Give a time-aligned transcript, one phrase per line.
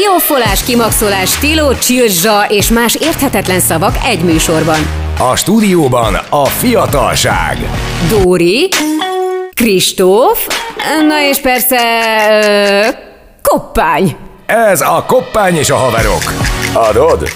[0.00, 4.78] Kioffolás, kimaxolás, stíló, csillzsa és más érthetetlen szavak egy műsorban.
[5.18, 7.56] A stúdióban a fiatalság.
[8.08, 8.68] Dóri,
[9.54, 10.46] Kristóf,
[11.08, 11.78] na és persze...
[12.42, 12.88] Ö,
[13.42, 14.16] koppány.
[14.46, 16.32] Ez a Koppány és a haverok.
[16.72, 17.28] Adod?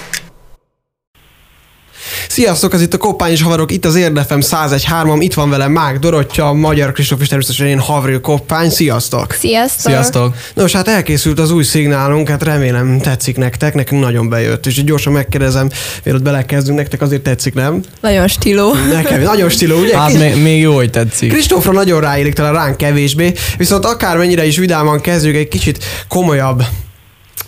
[2.33, 5.99] Sziasztok, ez itt a Koppány és Havarok, itt az Érdefem 101.3-am, itt van velem Mák
[5.99, 9.33] Dorottya, Magyar Kristóf és természetesen én Havril Koppány, sziasztok!
[9.33, 9.93] Sziasztok!
[9.93, 10.35] Sziasztok!
[10.55, 15.13] Nos, hát elkészült az új szignálunk, hát remélem tetszik nektek, nekünk nagyon bejött, és gyorsan
[15.13, 15.71] megkérdezem,
[16.05, 17.83] mielőtt belekezdünk, nektek azért tetszik, nem?
[18.01, 18.75] Nagyon stíló.
[18.93, 19.99] Nekem nagyon stíló, ugye?
[19.99, 21.33] Hát még, még jó, hogy tetszik.
[21.33, 26.63] Kristófra nagyon ráillik, talán ránk kevésbé, viszont akármennyire is vidáman kezdjük, egy kicsit komolyabb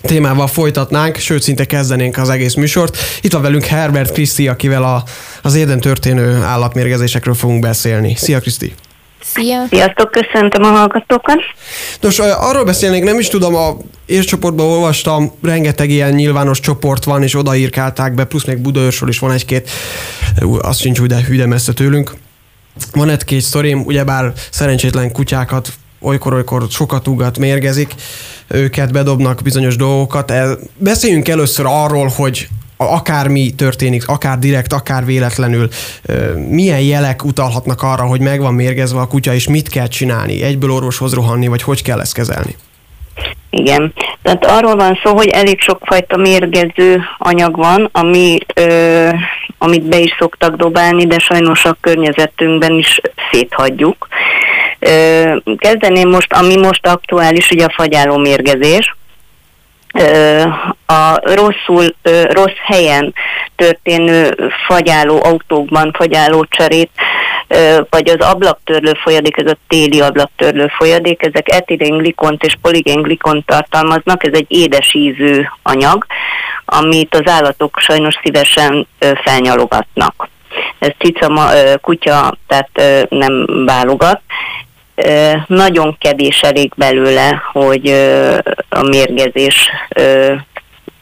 [0.06, 2.96] témával folytatnánk, sőt, szinte kezdenénk az egész műsort.
[3.20, 5.02] Itt van velünk Herbert Kriszti, akivel a,
[5.42, 8.14] az érden történő állatmérgezésekről fogunk beszélni.
[8.14, 8.74] Szia, Kriszti!
[9.24, 9.66] Szia!
[9.68, 11.38] Sziasztok, köszöntöm a hallgatókat.
[12.00, 13.76] Nos, arról beszélnék, nem is tudom, a
[14.06, 19.30] ércsoportban olvastam, rengeteg ilyen nyilvános csoport van, és odaírkálták be, plusz még Budaörsről is van
[19.30, 19.70] egy-két,
[20.60, 22.14] azt sincs úgy, de hüde messze tőlünk.
[22.92, 25.72] Van egy-két sztorim, ugyebár szerencsétlen kutyákat
[26.04, 27.94] olykor-olykor sokat ugat, mérgezik,
[28.48, 30.32] őket bedobnak bizonyos dolgokat.
[30.76, 35.68] Beszéljünk először arról, hogy akármi történik, akár direkt, akár véletlenül,
[36.48, 40.42] milyen jelek utalhatnak arra, hogy meg van mérgezve a kutya, és mit kell csinálni?
[40.42, 42.56] Egyből orvoshoz rohanni, vagy hogy kell ezt kezelni?
[43.50, 43.92] Igen.
[44.22, 49.08] Tehát arról van szó, hogy elég sokfajta mérgező anyag van, ami, ö,
[49.58, 54.08] amit be is szoktak dobálni, de sajnos a környezetünkben is széthagyjuk.
[55.58, 58.96] Kezdeném most, ami most aktuális, ugye a fagyáló mérgezés.
[60.86, 61.94] A rosszul,
[62.28, 63.14] rossz helyen
[63.56, 64.34] történő
[64.66, 66.90] fagyáló autókban fagyáló cserét,
[67.90, 74.32] vagy az ablaktörlő folyadék, ez a téli ablaktörlő folyadék, ezek etilenglikont és poligenglikont tartalmaznak, ez
[74.32, 76.06] egy édes ízű anyag,
[76.64, 78.86] amit az állatok sajnos szívesen
[79.24, 80.28] felnyalogatnak.
[80.78, 84.20] Ez cica, kutya, tehát nem válogat.
[85.46, 87.88] Nagyon kevés elég belőle, hogy
[88.68, 89.68] a mérgezés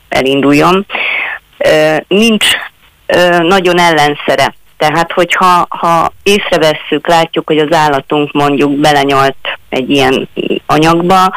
[0.08, 0.86] elinduljon.
[2.08, 2.46] Nincs
[3.42, 4.54] nagyon ellenszere
[4.88, 9.36] tehát, hogyha ha észrevesszük, látjuk, hogy az állatunk mondjuk belenyalt
[9.68, 10.28] egy ilyen
[10.66, 11.34] anyagba,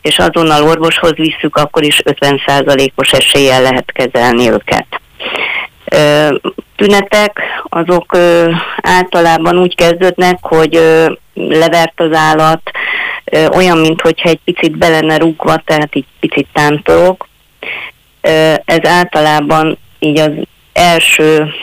[0.00, 4.86] és azonnal orvoshoz visszük, akkor is 50%-os eséllyel lehet kezelni őket.
[6.76, 8.16] Tünetek azok
[8.76, 10.72] általában úgy kezdődnek, hogy
[11.34, 12.60] levert az állat,
[13.50, 17.26] olyan, mintha egy picit be lenne rúgva, tehát így picit tántolog.
[18.64, 20.32] Ez általában így az
[20.72, 21.54] első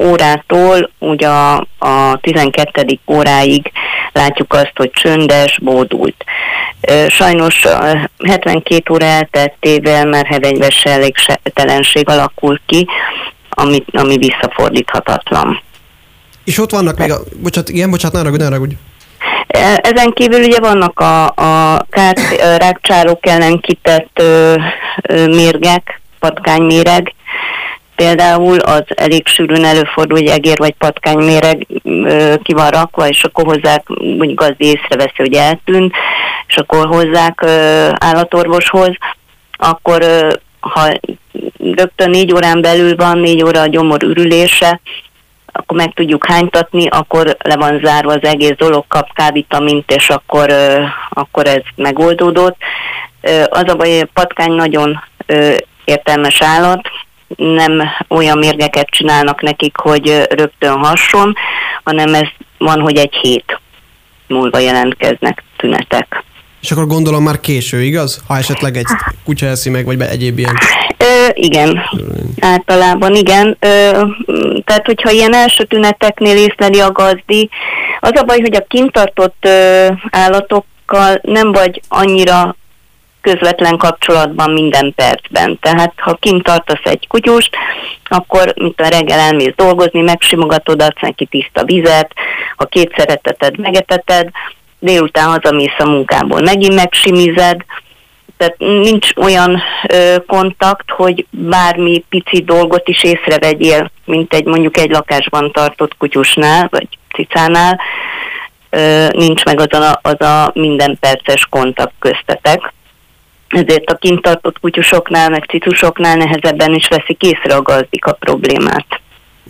[0.00, 2.98] órától ugye a, a 12.
[3.06, 3.72] óráig
[4.12, 6.24] látjuk azt, hogy csöndes, bódult.
[7.08, 7.64] Sajnos
[8.18, 12.86] 72 óra elteltével már hevegyves elégtelenség alakul ki,
[13.50, 15.62] ami, ami visszafordíthatatlan.
[16.44, 17.18] És ott vannak még a...
[17.42, 18.74] Bocsát, igen, bocsánat, ne ragudj, ne ragudj.
[19.76, 22.16] Ezen kívül ugye vannak a, a kár,
[22.56, 24.54] rákcsálók ellen kitett ö,
[25.02, 27.14] ö, mérgek, patkányméreg,
[28.00, 31.66] például az elég sűrűn előfordul, hogy egér vagy patkányméreg
[32.42, 35.94] ki van rakva, és akkor hozzák, mondjuk gazdi észreveszi, hogy eltűnt,
[36.46, 37.44] és akkor hozzák
[37.98, 38.96] állatorvoshoz,
[39.52, 40.04] akkor
[40.60, 40.92] ha
[41.58, 44.80] rögtön négy órán belül van, négy óra a gyomor ürülése,
[45.52, 50.52] akkor meg tudjuk hánytatni, akkor le van zárva az egész dolog, kap K-vitamint, és akkor,
[51.10, 52.56] akkor ez megoldódott.
[53.50, 55.02] Az a baj, hogy a patkány nagyon
[55.84, 56.88] értelmes állat,
[57.36, 61.34] nem olyan mérgeket csinálnak nekik, hogy rögtön hasson,
[61.84, 63.60] hanem ez van, hogy egy hét
[64.26, 66.24] múlva jelentkeznek tünetek.
[66.60, 68.22] És akkor gondolom már késő, igaz?
[68.26, 68.86] Ha esetleg egy
[69.24, 70.56] kutya eszi meg, vagy be egyéb ilyen...
[70.96, 71.80] Ö, igen,
[72.40, 73.56] általában igen.
[73.60, 74.02] Ö,
[74.64, 77.48] tehát, hogyha ilyen első tüneteknél észleli a gazdi,
[78.00, 82.56] az a baj, hogy a kintartott ö, állatokkal nem vagy annyira
[83.20, 85.58] közvetlen kapcsolatban minden percben.
[85.60, 87.56] Tehát ha kint tartasz egy kutyust,
[88.04, 92.12] akkor mint a reggel elmész dolgozni, megsimogatod, adsz neki tiszta vizet,
[92.56, 94.28] ha két szereteted megeteted,
[94.78, 97.64] délután hazamész a munkából, megint megsimized,
[98.36, 104.90] tehát nincs olyan ö, kontakt, hogy bármi pici dolgot is észrevegyél, mint egy mondjuk egy
[104.90, 107.80] lakásban tartott kutyusnál, vagy cicánál,
[108.70, 112.72] ö, nincs meg az a, az a minden perces kontakt köztetek
[113.50, 119.00] ezért a kintartott kutyusoknál, meg citusoknál nehezebben is veszik észre a gazdik a problémát.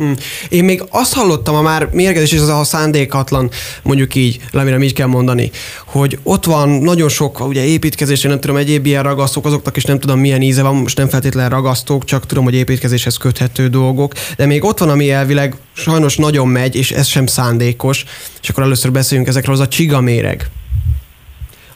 [0.02, 0.12] Mm.
[0.49, 3.50] Én még azt hallottam, a már mérgezés, ez a szándékatlan,
[3.82, 5.50] mondjuk így, remélem így kell mondani,
[5.87, 9.99] hogy ott van nagyon sok ugye építkezés, nem tudom, egyéb ilyen ragasztók, azoknak is nem
[9.99, 14.47] tudom milyen íze van, most nem feltétlenül ragasztók, csak tudom, hogy építkezéshez köthető dolgok, de
[14.47, 18.05] még ott van, ami elvileg sajnos nagyon megy, és ez sem szándékos,
[18.43, 20.50] és akkor először beszéljünk ezekről, az a csigaméreg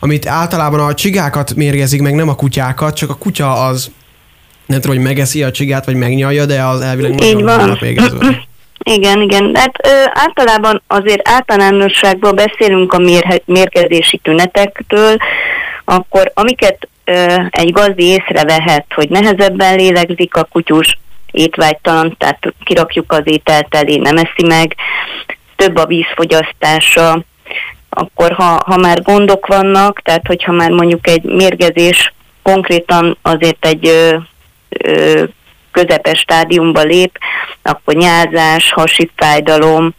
[0.05, 3.91] amit általában a csigákat mérgezik, meg nem a kutyákat, csak a kutya az
[4.67, 7.79] nem tudom, hogy megeszi a csigát, vagy megnyalja, de az elvileg Így nagyon
[8.19, 8.47] van.
[8.79, 9.55] Igen, igen.
[9.55, 15.17] Hát ö, általában azért általánosságban beszélünk a mér, mérgezési tünetektől,
[15.85, 20.99] akkor amiket ö, egy gazdi észrevehet, hogy nehezebben lélegzik a kutyus,
[21.31, 24.75] étvágytalan, tehát kirakjuk az ételt elé, nem eszi meg,
[25.57, 27.25] több a vízfogyasztása,
[27.95, 32.13] akkor ha, ha már gondok vannak, tehát hogyha már mondjuk egy mérgezés
[32.43, 34.17] konkrétan azért egy ö,
[34.69, 35.25] ö,
[35.71, 37.19] közepes stádiumba lép,
[37.63, 39.95] akkor nyázás, hasi fájdalom,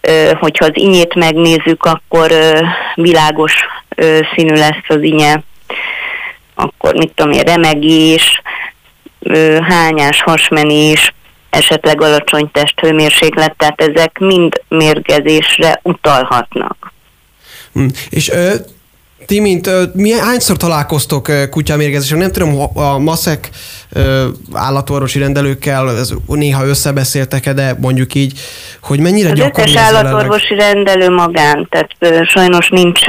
[0.00, 2.60] ö, hogyha az inyét megnézzük, akkor ö,
[2.94, 3.54] világos
[3.96, 5.40] ö, színű lesz az inye,
[6.54, 8.42] akkor mit tudom én, remegés,
[9.20, 11.14] ö, hányás, hasmenés,
[11.50, 16.93] esetleg alacsony testhőmérséklet, tehát ezek mind mérgezésre utalhatnak.
[17.74, 17.86] Hm.
[18.10, 18.54] És ö,
[19.26, 22.18] ti, mint mi, hányszor találkoztok kutyamérgezéssel?
[22.18, 23.50] Nem tudom, a maszek
[24.52, 28.38] állatorvosi rendelőkkel ez néha összebeszéltek de mondjuk így,
[28.82, 33.00] hogy mennyire az gyakori összes állatorvosi rendelő magán, tehát sajnos nincs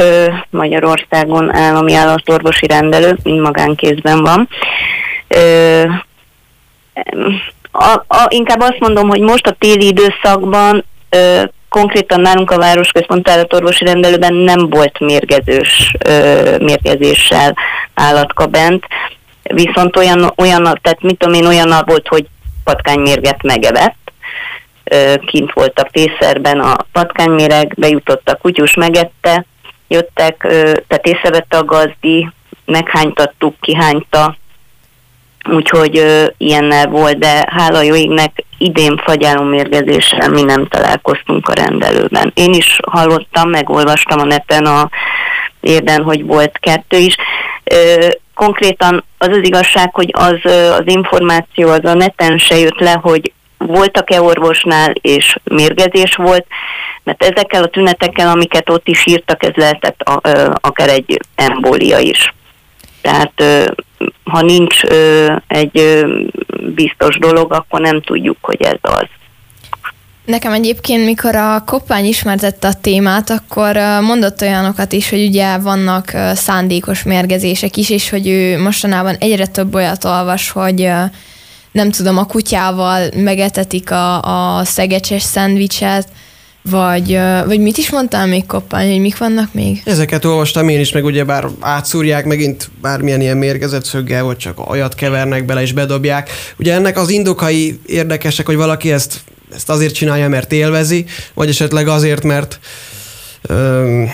[0.50, 4.50] Magyarországon állami állatorvosi rendelő, mind magánkézben van.
[7.72, 10.86] A, a, inkább azt mondom, hogy most a téli időszakban
[11.76, 15.96] konkrétan nálunk a Városközpont állatorvosi rendelőben nem volt mérgezős,
[16.60, 17.58] mérgezéssel
[17.94, 18.86] állatka bent,
[19.44, 22.26] viszont olyan, olyan tehát mit tudom én, olyan volt, hogy
[22.64, 24.12] patkánymérget megevett,
[25.26, 29.46] kint voltak tészerben a patkányméreg, bejutott a kutyus, megette,
[29.88, 30.38] jöttek,
[30.88, 32.30] tehát észrevette a gazdi,
[32.66, 34.36] meghánytattuk, kihányta,
[35.50, 42.32] úgyhogy ö, ilyennel volt, de hála jó égnek idén fagyálómérgezéssel mi nem találkoztunk a rendelőben.
[42.36, 44.90] Én is hallottam, megolvastam a neten a
[45.60, 47.16] érden, hogy volt kettő is.
[47.64, 53.00] Ö, konkrétan az az igazság, hogy az, az információ az a neten se jött le,
[53.02, 56.46] hogy voltak-e orvosnál, és mérgezés volt,
[57.04, 62.00] mert ezekkel a tünetekkel, amiket ott is írtak, ez lehetett a, a, akár egy embólia
[62.00, 62.34] is.
[63.02, 63.44] Tehát
[64.24, 64.82] ha nincs
[65.48, 66.06] egy
[66.76, 69.08] biztos dolog, akkor nem tudjuk, hogy ez az.
[70.26, 76.12] Nekem egyébként, mikor a Koppány ismertette a témát, akkor mondott olyanokat is, hogy ugye vannak
[76.34, 80.90] szándékos mérgezések is, és hogy ő mostanában egyre több olyat olvas, hogy
[81.72, 84.22] nem tudom, a kutyával megetetik a,
[84.58, 86.08] a szegecses szendvicset,
[86.70, 89.82] vagy, vagy mit is mondtál még koppány, hogy mik vannak még?
[89.86, 94.70] Ezeket olvastam én is, meg ugye bár átszúrják megint bármilyen ilyen mérgezett szöggel, vagy csak
[94.70, 96.30] olyat kevernek bele és bedobják.
[96.60, 99.22] Ugye ennek az indokai érdekesek, hogy valaki ezt,
[99.56, 102.60] ezt azért csinálja, mert élvezi, vagy esetleg azért, mert
[103.42, 104.10] öm,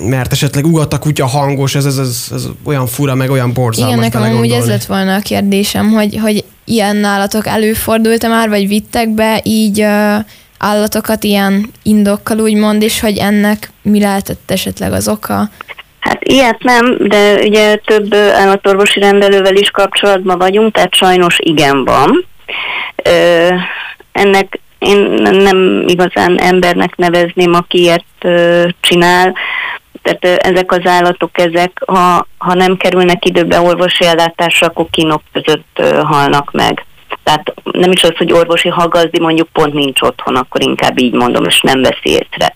[0.00, 3.94] mert esetleg ugat a kutya hangos, ez, ez, ez, ez olyan fura, meg olyan borzalmas
[3.94, 8.68] Igen, nekem amúgy ez lett volna a kérdésem, hogy, hogy ilyen nálatok előfordult már, vagy
[8.68, 10.24] vittek be így uh,
[10.58, 15.48] állatokat ilyen indokkal úgymond, és hogy ennek mi lehetett esetleg az oka?
[16.00, 22.26] Hát ilyet nem, de ugye több állatorvosi rendelővel is kapcsolatban vagyunk, tehát sajnos igen van.
[23.04, 23.48] Ö,
[24.12, 29.34] ennek én nem igazán embernek nevezném, aki ilyet ö, csinál.
[30.02, 35.22] Tehát ö, ezek az állatok, ezek, ha, ha nem kerülnek időbe orvosi ellátásra, akkor kínok
[35.32, 36.85] között ö, halnak meg.
[37.26, 41.44] Tehát nem is az, hogy orvosi hallgazdi mondjuk pont nincs otthon, akkor inkább így mondom,
[41.44, 42.54] és nem veszi észre.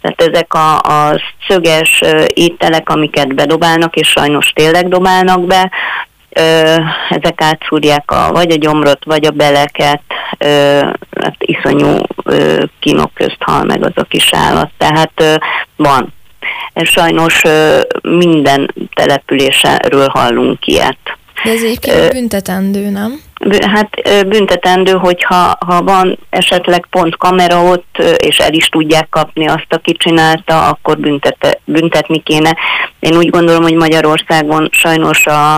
[0.00, 5.70] Tehát ezek a, a szöges ételek, amiket bedobálnak, és sajnos tényleg dobálnak be,
[7.08, 10.02] ezek átszúrják a, vagy a gyomrot, vagy a beleket,
[11.20, 11.96] hát iszonyú
[12.80, 14.70] kínok közt hal meg az a kis állat.
[14.78, 15.40] Tehát
[15.76, 16.14] van.
[16.74, 17.42] Sajnos
[18.02, 20.98] minden településéről hallunk ilyet.
[21.44, 23.20] De ez egyébként büntetendő, nem?
[23.72, 23.90] Hát
[24.28, 29.92] büntetendő, hogyha ha van esetleg pont kamera ott, és el is tudják kapni azt, aki
[29.92, 32.56] csinálta, akkor büntete, büntetni kéne.
[32.98, 35.54] Én úgy gondolom, hogy Magyarországon sajnos a,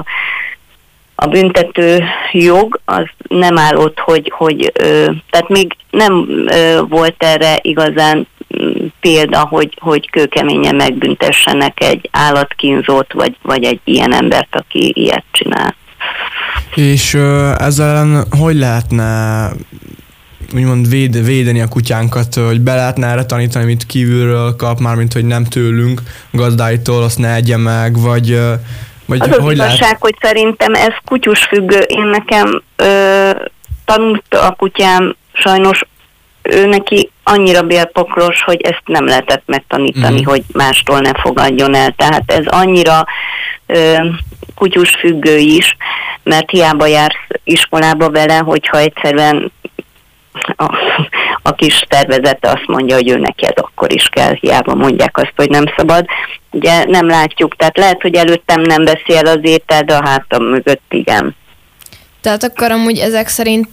[1.15, 4.73] a büntető jog az nem áll ott, hogy, hogy
[5.31, 6.29] tehát még nem
[6.89, 8.27] volt erre igazán
[8.63, 15.25] mm, példa, hogy, hogy kőkeményen megbüntessenek egy állatkínzót, vagy, vagy egy ilyen embert, aki ilyet
[15.31, 15.75] csinál.
[16.75, 17.15] És
[17.59, 19.51] ezzel hogy lehetne
[20.55, 25.25] úgymond véd, védeni a kutyánkat, hogy be lehetne erre tanítani, amit kívülről kap, mármint, hogy
[25.25, 28.41] nem tőlünk, gazdáitól, azt ne egye meg, vagy,
[29.07, 29.99] vagy az hogy az igazság, lehet?
[30.01, 31.79] hogy szerintem ez kutyus függő.
[31.79, 33.31] Én nekem ö,
[33.85, 35.85] tanult a kutyám sajnos
[36.43, 40.25] ő neki annyira bélpokros, hogy ezt nem lehetett megtanítani, mm.
[40.25, 41.91] hogy mástól ne fogadjon el.
[41.97, 43.05] Tehát ez annyira
[43.67, 43.97] ö,
[44.55, 45.77] kutyus függő is,
[46.23, 49.53] mert hiába jársz iskolába vele, hogyha egyszerűen
[50.57, 50.75] a,
[51.43, 55.33] a kis tervezete azt mondja, hogy ő neki ez akkor is kell, hiába mondják azt,
[55.37, 56.07] hogy nem szabad.
[56.51, 60.45] Ugye nem látjuk, tehát lehet, hogy előttem nem veszi el az étel, de a hátam
[60.45, 61.37] mögött igen.
[62.21, 63.69] Tehát akkor amúgy ezek szerint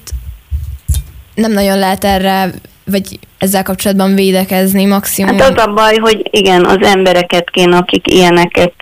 [1.36, 2.50] nem nagyon lehet erre,
[2.86, 5.38] vagy ezzel kapcsolatban védekezni maximum.
[5.38, 8.74] Hát az a baj, hogy igen, az embereket kéne, akik ilyeneket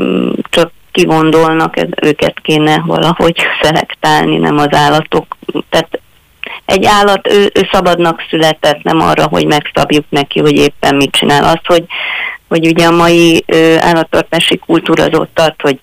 [0.00, 5.36] mm, csak kigondolnak, őket kéne valahogy szelektálni, nem az állatok.
[5.68, 6.00] Tehát
[6.64, 11.44] egy állat, ő, ő szabadnak született, nem arra, hogy megszabjuk neki, hogy éppen mit csinál.
[11.44, 11.84] Az, hogy,
[12.48, 13.44] hogy ugye a mai
[13.78, 15.78] állattartási kultúra az ott tart, hogy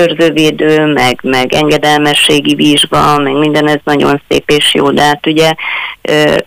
[0.00, 5.52] őrzővédő, meg, meg engedelmességi vizsga, meg minden ez nagyon szép és jó, de hát ugye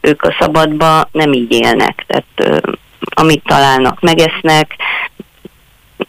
[0.02, 2.62] ők a szabadba nem így élnek, tehát
[3.16, 4.76] amit találnak, megesznek,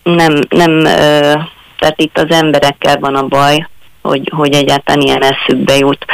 [0.02, 0.82] nem, nem,
[1.78, 3.66] tehát itt az emberekkel van a baj,
[4.02, 6.04] hogy, hogy egyáltalán ilyen eszükbe jut.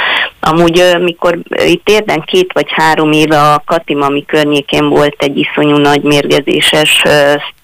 [0.41, 6.03] Amúgy, mikor itt érden két vagy három éve a Katimami környékén volt egy iszonyú nagy
[6.03, 7.03] mérgezéses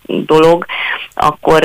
[0.07, 0.67] dolog,
[1.15, 1.65] akkor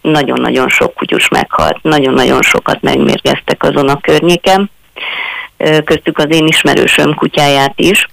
[0.00, 4.70] nagyon-nagyon sok kutyus meghalt, nagyon-nagyon sokat megmérgeztek azon a környéken,
[5.84, 8.06] köztük az én ismerősöm kutyáját is,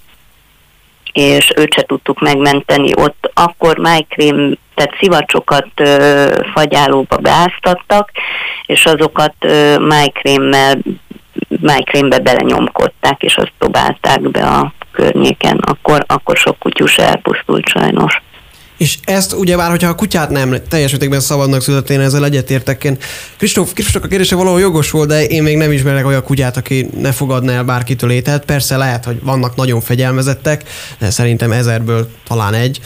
[1.16, 2.92] és őt se tudtuk megmenteni.
[2.96, 8.12] Ott akkor májkrém, tehát szivacsokat ö, fagyálóba beáztattak,
[8.66, 10.78] és azokat ö, májkrémmel,
[11.62, 15.58] májkrémbe belenyomkodták, és azt dobálták be a környéken.
[15.58, 18.22] Akkor, akkor sok kutyus elpusztult sajnos.
[18.78, 22.84] És ezt ugyebár, hogyha a kutyát nem teljes mértékben szabadnak született, én ezzel egyetértek.
[22.84, 22.98] Én
[23.38, 26.90] Kristóf, Kristóf a kérdése valahol jogos volt, de én még nem ismerek olyan kutyát, aki
[26.98, 28.46] ne fogadna el bárkitől ételt.
[28.46, 30.64] Persze lehet, hogy vannak nagyon fegyelmezettek,
[31.00, 32.80] de szerintem ezerből talán egy.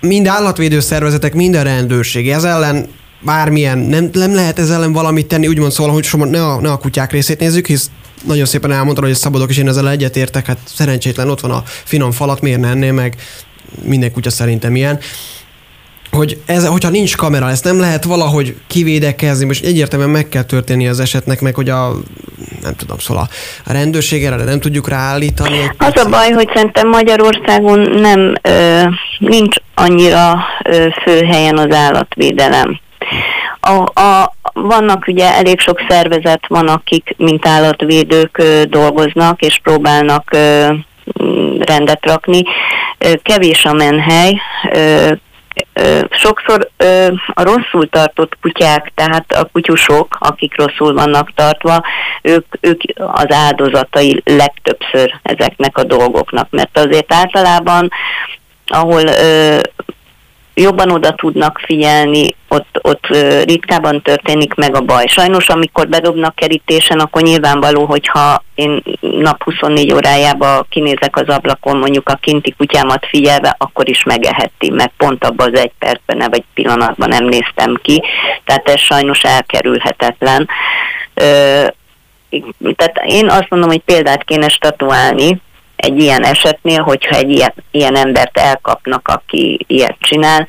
[0.00, 2.30] Mind állatvédő szervezetek, mind a rendőrség.
[2.30, 2.88] Ez ellen
[3.20, 6.70] bármilyen, nem, nem lehet ez ellen valamit tenni, úgymond szóval, hogy soha ne a, ne
[6.70, 7.90] a kutyák részét nézzük, hisz
[8.24, 12.12] nagyon szépen elmondta, hogy szabadok, és én ezzel egyetértek, hát szerencsétlen ott van a finom
[12.12, 13.16] falat, miért ne ennél meg,
[13.82, 14.98] minden kutya szerintem ilyen,
[16.16, 20.88] hogy ez, hogyha nincs kamera, ezt nem lehet valahogy kivédekezni, most egyértelműen meg kell történni
[20.88, 21.92] az esetnek, meg hogy a,
[22.62, 23.28] nem tudom, szóval
[23.66, 25.58] a rendőrség erre nem tudjuk ráállítani.
[25.78, 28.82] Az a baj, hogy szerintem Magyarországon nem, ö,
[29.18, 32.80] nincs annyira ö, főhelyen az állatvédelem.
[33.60, 40.30] A, a, vannak ugye elég sok szervezet van, akik mint állatvédők ö, dolgoznak, és próbálnak
[40.32, 40.66] ö,
[41.64, 42.42] rendet rakni.
[43.22, 44.40] Kevés a menhely,
[46.10, 46.70] sokszor
[47.34, 51.82] a rosszul tartott kutyák, tehát a kutyusok, akik rosszul vannak tartva,
[52.22, 57.90] ők, ők az áldozatai legtöbbször ezeknek a dolgoknak, mert azért általában
[58.66, 59.02] ahol
[60.54, 63.06] jobban oda tudnak figyelni, ott, ott
[63.44, 65.06] ritkában történik meg a baj.
[65.06, 72.08] Sajnos, amikor bedobnak kerítésen, akkor nyilvánvaló, hogyha én nap 24 órájába kinézek az ablakon, mondjuk
[72.08, 77.08] a kinti kutyámat figyelve, akkor is megeheti, mert pont abban az egy percben, vagy pillanatban
[77.08, 78.02] nem néztem ki.
[78.44, 80.48] Tehát ez sajnos elkerülhetetlen.
[82.76, 85.40] Tehát én azt mondom, hogy példát kéne statuálni,
[85.76, 90.46] egy ilyen esetnél, hogyha egy ilyen, ilyen embert elkapnak, aki ilyet csinál,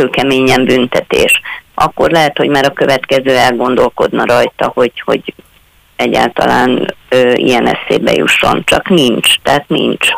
[0.00, 1.40] kőkeményen büntetés.
[1.74, 5.34] Akkor lehet, hogy már a következő elgondolkodna rajta, hogy, hogy
[5.96, 8.62] egyáltalán ö, ilyen eszébe jusson.
[8.64, 10.08] Csak nincs, tehát nincs.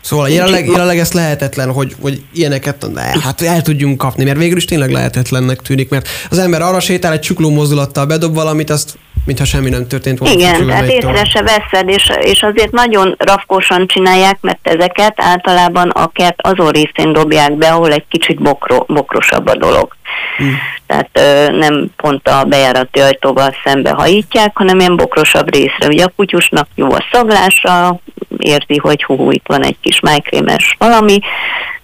[0.00, 2.86] Szóval jelenleg, jelenleg ez lehetetlen, hogy, hogy ilyeneket
[3.22, 7.12] hát el tudjunk kapni, mert végül is tényleg lehetetlennek tűnik, mert az ember arra sétál
[7.12, 10.34] egy csukló mozdulattal, bedob valamit, azt mintha semmi nem történt volna.
[10.34, 16.08] Igen, tehát észre se veszed, és, és azért nagyon rafkósan csinálják, mert ezeket általában a
[16.12, 19.96] kert azon részén dobják be, ahol egy kicsit bokro, bokrosabb a dolog.
[20.36, 20.58] Hmm.
[20.86, 25.86] Tehát ö, nem pont a bejárati ajtóval szembe hajítják, hanem ilyen bokrosabb részre.
[25.86, 27.98] Ugye a kutyusnak jó a szaglása,
[28.38, 31.18] érzi, hogy hú, itt van egy kis májkrémes valami,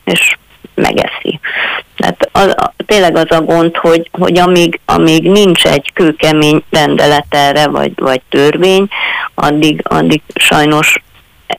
[0.05, 0.37] és
[0.81, 1.41] megeszi.
[1.97, 2.55] Tehát az,
[2.87, 8.21] tényleg az a gond, hogy, hogy amíg, amíg nincs egy kőkemény rendelet erre, vagy, vagy
[8.29, 8.89] törvény,
[9.35, 11.03] addig, addig sajnos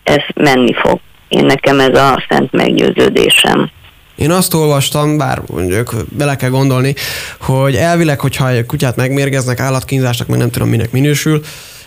[0.04, 1.00] ez menni fog.
[1.28, 3.72] Én nekem ez a szent meggyőződésem.
[4.16, 6.94] Én azt olvastam, bár mondjuk bele kell gondolni,
[7.40, 11.42] hogy elvileg, hogyha egy kutyát megmérgeznek, állatkínzásnak, meg nem tudom minek minősül,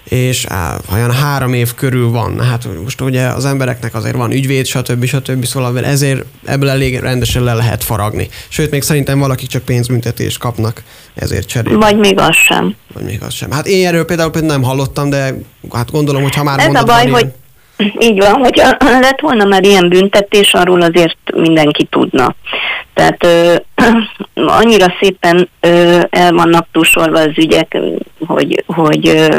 [0.08, 2.40] és á, olyan három év körül van.
[2.40, 5.04] Hát most ugye az embereknek azért van ügyvéd, stb.
[5.04, 5.44] stb.
[5.44, 8.28] Szóval ezért ebből elég rendesen le lehet faragni.
[8.48, 10.82] Sőt, még szerintem valakik csak pénzbüntetést kapnak
[11.14, 11.76] ezért cserébe.
[11.76, 12.76] Vagy még az sem.
[12.94, 13.50] Vagy még az sem.
[13.50, 15.34] Hát én erről például, például nem hallottam, de
[15.72, 17.42] hát gondolom, hogy ha már Ez a baj, hogy ilyen-
[17.98, 22.34] így van, hogyha lett volna már ilyen büntetés, arról azért mindenki tudna.
[22.94, 23.54] Tehát ö,
[24.60, 27.76] annyira szépen ö, el vannak tusolva az ügyek,
[28.26, 29.38] hogy, hogy ö,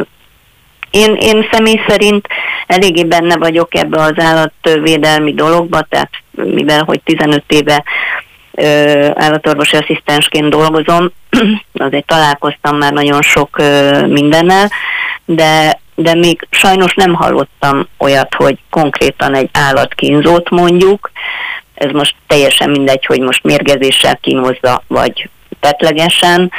[0.96, 2.28] én, én személy szerint
[2.68, 7.84] eléggé benne vagyok ebbe az állatvédelmi dologba, tehát mivel hogy 15 éve
[8.52, 8.64] ö,
[9.16, 11.12] állatorvosi asszisztensként dolgozom,
[11.74, 14.72] azért találkoztam már nagyon sok ö, mindennel,
[15.26, 21.12] de, de még sajnos nem hallottam olyat, hogy konkrétan egy állatkínzót mondjuk,
[21.74, 26.52] ez most teljesen mindegy, hogy most mérgezéssel kínozza, vagy tetlegesen,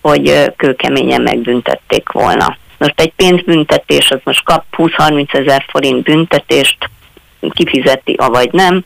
[0.00, 2.56] hogy kőkeményen megbüntették volna.
[2.80, 6.78] Most egy pénzbüntetés, az most kap 20-30 ezer forint büntetést,
[7.40, 8.84] kifizeti, avagy nem,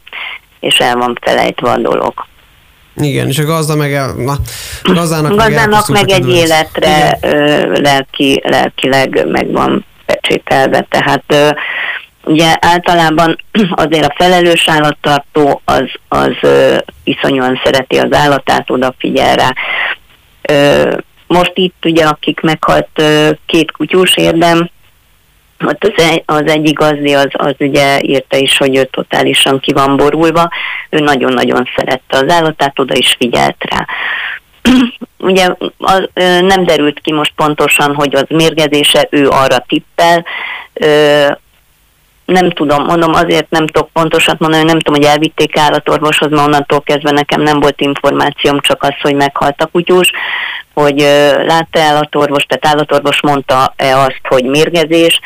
[0.60, 2.26] és el van felejtve a dolog.
[2.96, 4.36] Igen, és a gazda meg, el, na,
[4.82, 11.48] gazdának, gazdának meg a egy életre ö, lelki, lelkileg meg van pecsételve, tehát ö,
[12.24, 13.38] ugye általában
[13.84, 19.54] azért a felelős állattartó az, az ö, iszonyúan szereti az állatát, odafigyel rá.
[20.42, 23.02] Ö, most itt ugye, akik meghalt
[23.46, 24.70] két kutyús érdem,
[25.64, 29.96] ott az, az egyik gazdi az, az ugye írta is, hogy ő totálisan ki van
[29.96, 30.50] borulva,
[30.90, 33.86] ő nagyon-nagyon szerette az állatát, oda is figyelt rá.
[35.18, 36.08] ugye az,
[36.40, 40.24] nem derült ki most pontosan, hogy az mérgezése, ő arra tippel,
[40.72, 41.26] ö,
[42.24, 46.82] nem tudom, mondom, azért nem tudok pontosat mondani, nem tudom, hogy elvitték állatorvoshoz, mert onnantól
[46.82, 50.10] kezdve nekem nem volt információm, csak az, hogy meghalt a kutyus,
[50.74, 50.98] hogy
[51.46, 55.20] látta állatorvos, tehát állatorvos mondta-e azt, hogy mérgezés,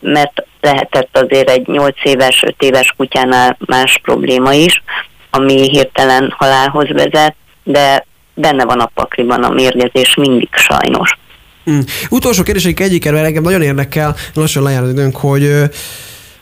[0.00, 4.82] mert lehetett azért egy 8 éves, 5 éves kutyánál más probléma is,
[5.30, 11.18] ami hirtelen halálhoz vezet, de benne van a pakliban a mérgezés mindig sajnos.
[11.70, 11.80] Mm.
[12.10, 15.44] Utolsó kérdéseik egyik erről engem nagyon érdekel, lassan lejár az időnk, hogy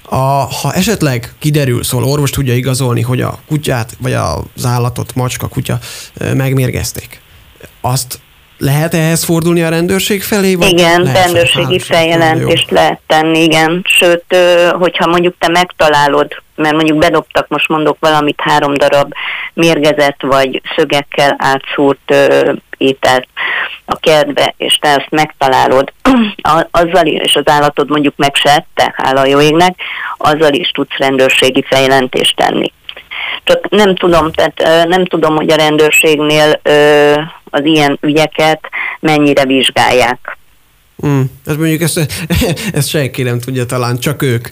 [0.03, 5.49] a, ha esetleg kiderül, szóval orvos tudja igazolni, hogy a kutyát, vagy az állatot, macska,
[5.49, 5.79] kutya
[6.35, 7.21] megmérgezték,
[7.81, 8.21] azt
[8.63, 10.55] lehet ehhez fordulni a rendőrség felé?
[10.55, 13.85] Vagy Igen, lehet rendőrségi hát, feljelentést lehet tenni, igen.
[13.89, 14.37] Sőt,
[14.71, 19.13] hogyha mondjuk te megtalálod, mert mondjuk bedobtak, most mondok valamit, három darab
[19.55, 22.15] mérgezett vagy szögekkel átszúrt
[22.77, 23.27] ételt
[23.85, 25.93] a kertbe, és te ezt megtalálod,
[26.71, 29.75] azzal is, és az állatod mondjuk meg se ette, hála jó égnek,
[30.17, 32.73] azzal is tudsz rendőrségi feljelentést tenni.
[33.45, 36.61] Csak nem tudom, tehát nem tudom, hogy a rendőrségnél
[37.51, 38.61] az ilyen ügyeket
[39.01, 40.39] mennyire vizsgálják.
[41.07, 41.21] Mm.
[41.47, 42.01] Ez mondjuk ezt,
[42.79, 44.49] ezt senki nem tudja talán, csak ők.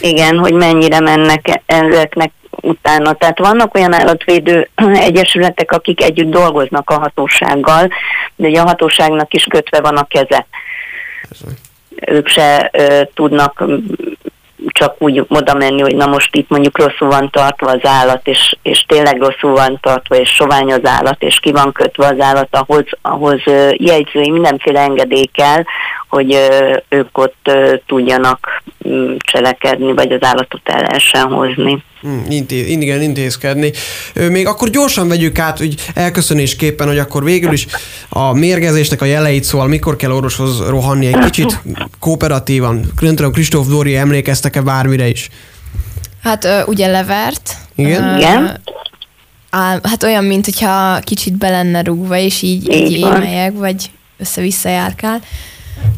[0.00, 3.12] Igen, hogy mennyire mennek e- ezeknek utána.
[3.12, 4.68] Tehát vannak olyan állatvédő
[5.08, 7.88] egyesületek, akik együtt dolgoznak a hatósággal,
[8.36, 10.46] de ugye a hatóságnak is kötve van a keze.
[12.06, 13.64] Ők se ö, tudnak
[14.66, 18.56] csak úgy oda menni, hogy na most itt mondjuk rosszul van tartva az állat, és,
[18.62, 22.48] és tényleg rosszul van tartva, és sovány az állat, és ki van kötve az állat,
[22.50, 23.40] ahhoz, ahhoz
[23.72, 25.62] jegyzői mindenféle engedély kell,
[26.12, 26.38] hogy
[26.88, 27.50] ők ott
[27.86, 31.82] tudjanak mm, cselekedni, vagy az állatot el lehessen hozni.
[32.06, 33.72] Mm, intéz, igen, intézkedni.
[34.14, 37.66] Még akkor gyorsan vegyük át, hogy elköszönésképpen, hogy akkor végül is
[38.08, 41.62] a mérgezésnek a jeleit, szóval mikor kell orvoshoz rohanni egy kicsit
[41.98, 42.84] kooperatívan.
[43.00, 45.28] Nem tudom, Kristóf Dóri emlékeztek-e bármire is?
[46.22, 47.56] Hát ugye levert.
[47.74, 48.14] Igen?
[48.14, 48.60] Ö, Igen.
[49.50, 53.90] Á, hát olyan, mint hogyha kicsit be lenne rúgva, és így, így Így émelyek, vagy
[54.18, 55.20] össze-vissza járkál.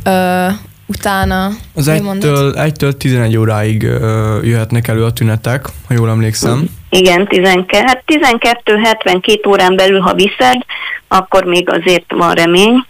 [0.05, 0.47] Ö,
[0.87, 1.51] utána...
[1.75, 2.15] Az mi mondod?
[2.15, 6.65] egytől, egytől 11 óráig ö, jöhetnek elő a tünetek, ha jól emlékszem.
[6.91, 10.65] Igen, 12, hát 12-72 órán belül, ha viszed,
[11.09, 12.85] akkor még azért van remény.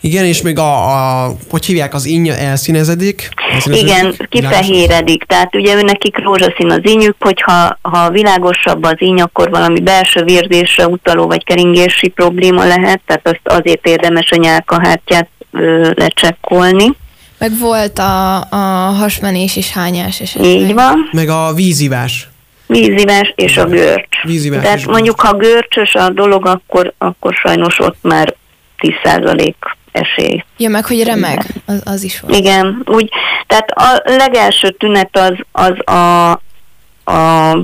[0.00, 0.90] Igen, és még a,
[1.24, 3.28] a hogy hívják, az innya elszínezedik?
[3.52, 3.90] elszínezedik?
[3.90, 5.24] Igen, kifehéredik.
[5.24, 10.22] Tehát ugye ő nekik rózsaszín az ínyük, hogyha ha világosabb az íny, akkor valami belső
[10.22, 16.96] vérzésre utaló vagy keringési probléma lehet, tehát azt azért érdemes a nyálkahártyát ö, lecsekkolni.
[17.38, 20.50] Meg volt a, a hasmenés és hányás esetleg.
[20.50, 21.08] Így van.
[21.12, 22.28] Meg a vízivás.
[22.66, 24.22] Vízivás és a görcs.
[24.22, 28.34] Vízivás Tehát mondjuk, ha görcsös a dolog, akkor, akkor sajnos ott már
[28.78, 29.54] 10%
[29.92, 30.44] esély.
[30.56, 32.36] Ja, meg hogy remeg, az, az is volt.
[32.36, 33.10] Igen, úgy,
[33.46, 36.30] tehát a legelső tünet az, az a,
[37.12, 37.56] a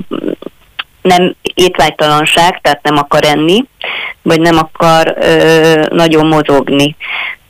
[1.01, 3.63] nem étvágytalanság, tehát nem akar enni,
[4.21, 6.95] vagy nem akar ö, nagyon mozogni.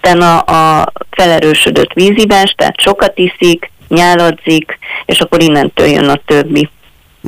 [0.05, 0.37] Szinten a,
[0.79, 6.69] a felerősödött vízivás, tehát sokat iszik, nyáladzik, és akkor innentől jön a többi.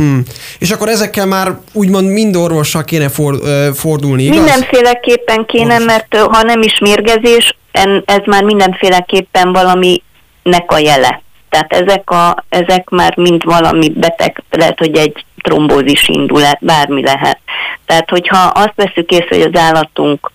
[0.02, 0.20] Mm.
[0.60, 4.38] És akkor ezekkel már úgymond mind orvossal kéne for, ö, fordulni, igaz?
[4.38, 5.86] Mindenféleképpen kéne, Orvos.
[5.86, 7.58] mert ha nem is mérgezés,
[8.06, 11.22] ez már mindenféleképpen valaminek a jele.
[11.50, 17.40] Tehát ezek, a, ezek már mind valami beteg, lehet, hogy egy trombózis indul, bármi lehet.
[17.86, 20.32] Tehát, hogyha azt veszük észre, hogy az állatunk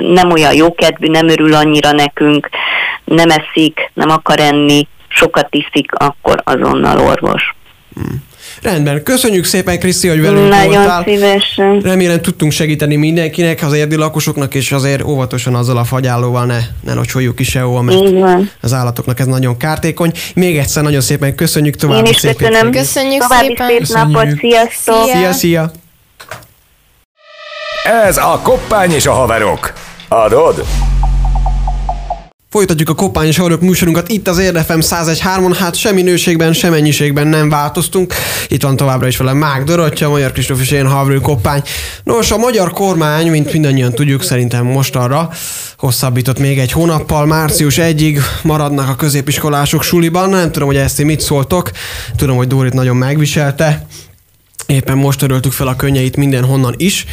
[0.00, 2.48] nem olyan jókedvű, nem örül annyira nekünk,
[3.04, 7.54] nem eszik, nem akar enni, sokat iszik, akkor azonnal orvos.
[8.62, 9.02] Rendben.
[9.02, 11.02] Köszönjük szépen, Kriszti, hogy velünk Nagyon voltál.
[11.06, 11.80] szívesen.
[11.80, 16.94] Remélem tudtunk segíteni mindenkinek, az érdi lakosoknak, és azért óvatosan azzal a fagyállóval ne, ne
[16.94, 18.50] locsoljuk ki sehova, mert van.
[18.60, 20.12] az állatoknak ez nagyon kártékony.
[20.34, 22.70] Még egyszer nagyon szépen köszönjük Én további is szép köszönöm.
[22.70, 23.84] Köszönjük További szépen.
[23.84, 24.38] szép napot, Köszönjük.
[24.40, 25.04] sziasztok!
[25.04, 25.14] Szia.
[25.16, 25.70] Szia, szia!
[27.86, 29.72] Ez a Koppány és a haverok.
[30.08, 30.64] Adod?
[32.50, 37.26] Folytatjuk a Koppány és Haverok műsorunkat itt az Érdefem 101.3-on, hát sem minőségben, sem mennyiségben
[37.26, 38.14] nem változtunk.
[38.48, 41.62] Itt van továbbra is velem Mák Dorottya, Magyar Kristóf és én Havrő Koppány.
[42.04, 45.30] Nos, a magyar kormány, mint mindannyian tudjuk, szerintem most arra
[45.78, 50.30] hosszabbított még egy hónappal, március 1-ig maradnak a középiskolások suliban.
[50.30, 51.70] Nem tudom, hogy ezt ti mit szóltok,
[52.16, 53.86] tudom, hogy Dórit nagyon megviselte.
[54.66, 57.06] Éppen most töröltük fel a könnyeit mindenhonnan is.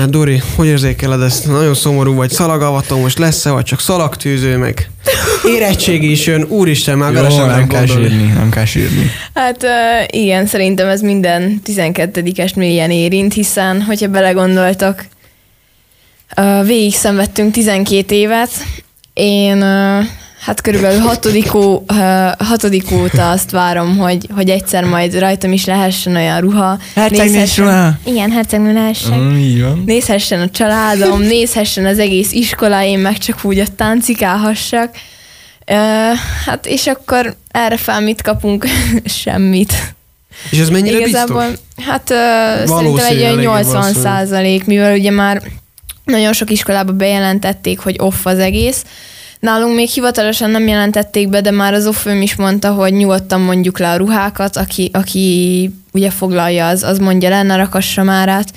[0.00, 1.46] Hát Dori, hogy érzékeled ezt?
[1.46, 4.90] Nagyon szomorú vagy, szalagavató most lesz-e, vagy csak szalagtűző, meg
[5.44, 8.08] érettségi is jön, úristen, már Jó, sem nem kell gondolni.
[8.08, 9.10] sírni, nem kell sírni.
[9.34, 15.06] Hát uh, igen, szerintem ez minden 12-est mélyen érint, hiszen, hogyha belegondoltak,
[16.36, 18.50] uh, végig szenvedtünk 12 évet,
[19.12, 20.04] én uh,
[20.40, 21.82] hát körülbelül hatodik, ó,
[22.38, 26.78] hatodik óta azt várom, hogy, hogy egyszer majd rajtam is lehessen olyan ruha.
[26.94, 27.92] Hercegnés nézhessen- ruha?
[28.04, 29.18] Igen, hercegnő lehessek.
[29.18, 29.82] Mm, így van.
[29.86, 34.94] Nézhessen a családom, nézhessen az egész iskola, én meg csak úgy ott táncikálhassak.
[35.70, 35.76] Uh,
[36.46, 38.66] hát és akkor erre fel mit kapunk?
[39.22, 39.94] Semmit.
[40.50, 41.84] És ez mennyire Igazából, biztos?
[41.86, 44.00] hát uh, szerintem egy olyan eléggé 80 valószínű.
[44.04, 45.42] százalék, mivel ugye már
[46.04, 48.84] nagyon sok iskolában bejelentették, hogy off az egész.
[49.40, 53.78] Nálunk még hivatalosan nem jelentették be, de már az offőm is mondta, hogy nyugodtan mondjuk
[53.78, 58.52] le a ruhákat, aki, aki ugye foglalja, az, az mondja le, ne rakassa már át.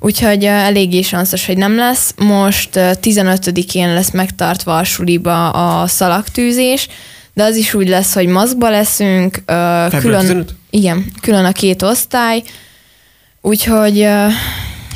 [0.00, 2.14] Úgyhogy eléggé sanszos, hogy nem lesz.
[2.16, 6.88] Most uh, 15-én lesz megtartva a suliba a szalagtűzés,
[7.34, 9.34] de az is úgy lesz, hogy maszkba leszünk.
[9.36, 10.54] Uh, külön, 15?
[10.70, 12.42] igen, külön a két osztály.
[13.40, 14.34] Úgyhogy És majd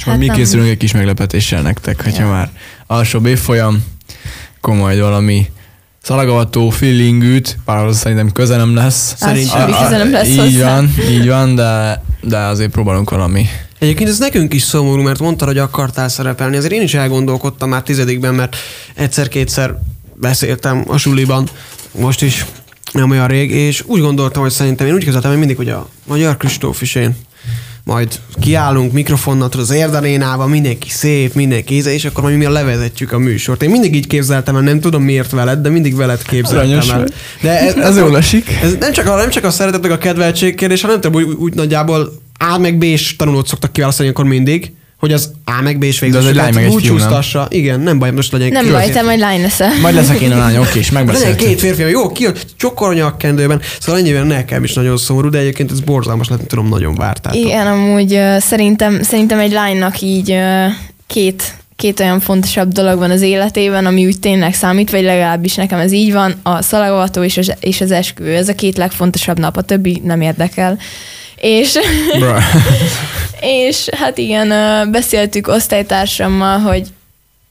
[0.04, 0.36] Hát mi nem.
[0.36, 2.50] készülünk egy kis meglepetéssel nektek, hogyha már
[2.86, 3.84] alsóbb évfolyam,
[4.66, 5.46] majd valami
[6.02, 9.14] szalagavató feelingűt, bár az szerintem köze nem lesz.
[9.16, 9.58] Szerintem.
[9.58, 10.74] semmi köze nem lesz így hozzá.
[10.74, 13.46] van, így van, de, de azért próbálunk valami.
[13.78, 16.56] Egyébként ez nekünk is szomorú, mert mondtad, hogy akartál szerepelni.
[16.56, 18.56] Azért én is elgondolkodtam már tizedikben, mert
[18.94, 19.78] egyszer-kétszer
[20.14, 21.48] beszéltem a suliban,
[21.98, 22.46] most is
[22.92, 25.88] nem olyan rég, és úgy gondoltam, hogy szerintem én úgy képzeltem, hogy mindig, hogy a
[26.04, 27.16] Magyar Kristóf is én
[27.84, 33.18] majd kiállunk mikrofonnal, az érdarénával, mindenki szép, mindenki íze, és akkor majd mi levezetjük a
[33.18, 33.62] műsort.
[33.62, 37.06] Én mindig így képzeltem el, nem tudom miért veled, de mindig veled képzeltem Aranyos el.
[37.40, 38.48] De ez, Ez jól esik.
[38.62, 41.36] ez nem csak a, nem csak a szeretet, meg a kedveltség kérdés, hanem tudom, úgy,
[41.38, 45.78] úgy nagyjából A meg b és tanulót szoktak kiválasztani akkor mindig, hogy az A meg
[45.78, 47.46] b és De az egy lány meg egy fiú, nem?
[47.48, 49.70] Igen, nem baj, most legyen nem baj, te majd lány leszel.
[49.80, 51.46] Majd leszek én a lány, oké, és legyen megbeszéltük.
[51.46, 55.70] két férfi, jó, ki csokkor a nyakkendőben, szóval ennyivel nekem is nagyon szomorú, de egyébként
[55.70, 57.40] ez borzalmas lett, nem tudom, nagyon vártátok.
[57.40, 60.66] Igen, amúgy uh, szerintem, szerintem egy lánynak így uh,
[61.06, 65.78] két, két olyan fontosabb dolog van az életében, ami úgy tényleg számít, vagy legalábbis nekem
[65.78, 68.34] ez így van, a szalagavató és az, és az esküvő.
[68.34, 70.78] Ez a két legfontosabb nap, a többi nem érdekel.
[71.42, 71.78] És,
[73.66, 76.86] és hát igen, beszéltük osztálytársammal, hogy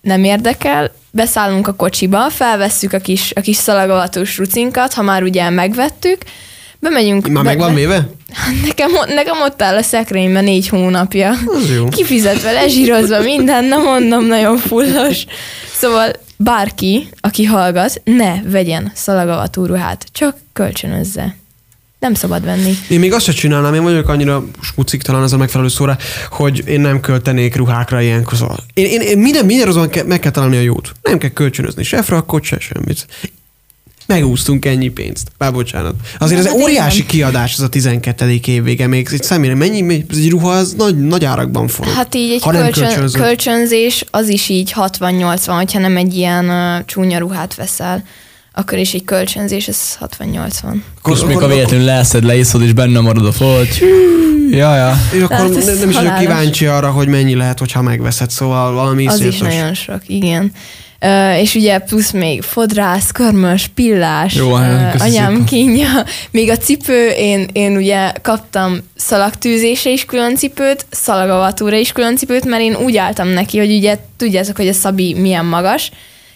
[0.01, 5.49] nem érdekel, beszállunk a kocsiba, felvesszük a kis, a kis szalagavatós rucinkat, ha már ugye
[5.49, 6.21] megvettük,
[6.79, 7.27] bemegyünk.
[7.27, 8.09] Már be- meg van véve?
[8.65, 11.29] Nekem, nekem ott áll a szekrényben négy hónapja.
[11.45, 11.87] Az jó.
[11.87, 15.25] Kifizetve, lezsírozva minden, nem mondom, nagyon fullos.
[15.73, 21.35] Szóval bárki, aki hallgat, ne vegyen szalagavatú ruhát, csak kölcsönözze.
[22.01, 22.77] Nem szabad venni.
[22.89, 25.97] Én még azt sem csinálnám, én vagyok annyira smucik talán ez a megfelelő szóra,
[26.29, 28.37] hogy én nem költenék ruhákra ilyenkor.
[28.37, 30.91] Szóval én, én, én minden, minden azon ke, meg kell találni a jót.
[31.01, 33.05] Nem kell kölcsönözni se frakkot, se semmit.
[34.05, 35.31] Megúsztunk ennyi pénzt.
[35.37, 35.95] Bár bocsánat.
[36.19, 37.07] Azért ez Hát óriási igen.
[37.07, 38.39] kiadás ez a 12.
[38.45, 38.87] év vége.
[38.87, 41.93] Még egy személyre mennyi, mennyi- egy ruha, az nagy, nagy árakban forog.
[41.93, 46.85] Hát így egy ha kölcsön, kölcsönzés, az is így 60-80, hogyha nem egy ilyen uh,
[46.85, 48.03] csúnya ruhát veszel,
[48.53, 50.81] akkor is egy kölcsönzés, ez 60-80.
[50.99, 53.77] Akkor- És még a véletlenül leszed, leiszod, és benne marad a folt.
[54.49, 54.97] Ja, ja.
[55.13, 58.73] És akkor Hát nem, nem is vagyok kíváncsi arra, hogy mennyi lehet, hogyha megveszed, szóval
[58.73, 59.57] valami Az is iszonyatos.
[59.57, 60.51] nagyon sok, igen.
[60.99, 64.49] Ö, és ugye plusz még fodrász, körmös, pillás, Jó,
[64.91, 65.87] köszi anyám kínja.
[66.31, 72.45] Még a cipő, én, én ugye kaptam szalagtűzésre is külön cipőt, szalagavatóra is külön cipőt,
[72.45, 75.91] mert én úgy álltam neki, hogy ugye tudjátok, hogy a Szabi milyen magas,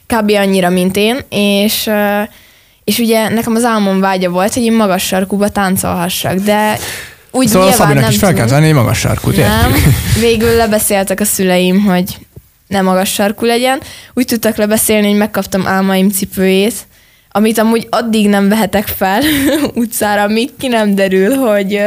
[0.07, 0.31] kb.
[0.31, 1.89] annyira, mint én, és,
[2.83, 6.77] és ugye nekem az álmom vágya volt, hogy én magas sarkúba táncolhassak, de
[7.31, 9.93] úgy Szóval nyilván Szabinak nem is fel kell tenni egy magas sarkút, Nem, értjük?
[10.19, 12.17] végül lebeszéltek a szüleim, hogy
[12.67, 13.81] ne magas sarkú legyen.
[14.13, 16.73] Úgy tudtak lebeszélni, hogy megkaptam álmaim cipőjét,
[17.31, 19.21] amit amúgy addig nem vehetek fel
[19.73, 21.79] utcára, míg ki nem derül, hogy,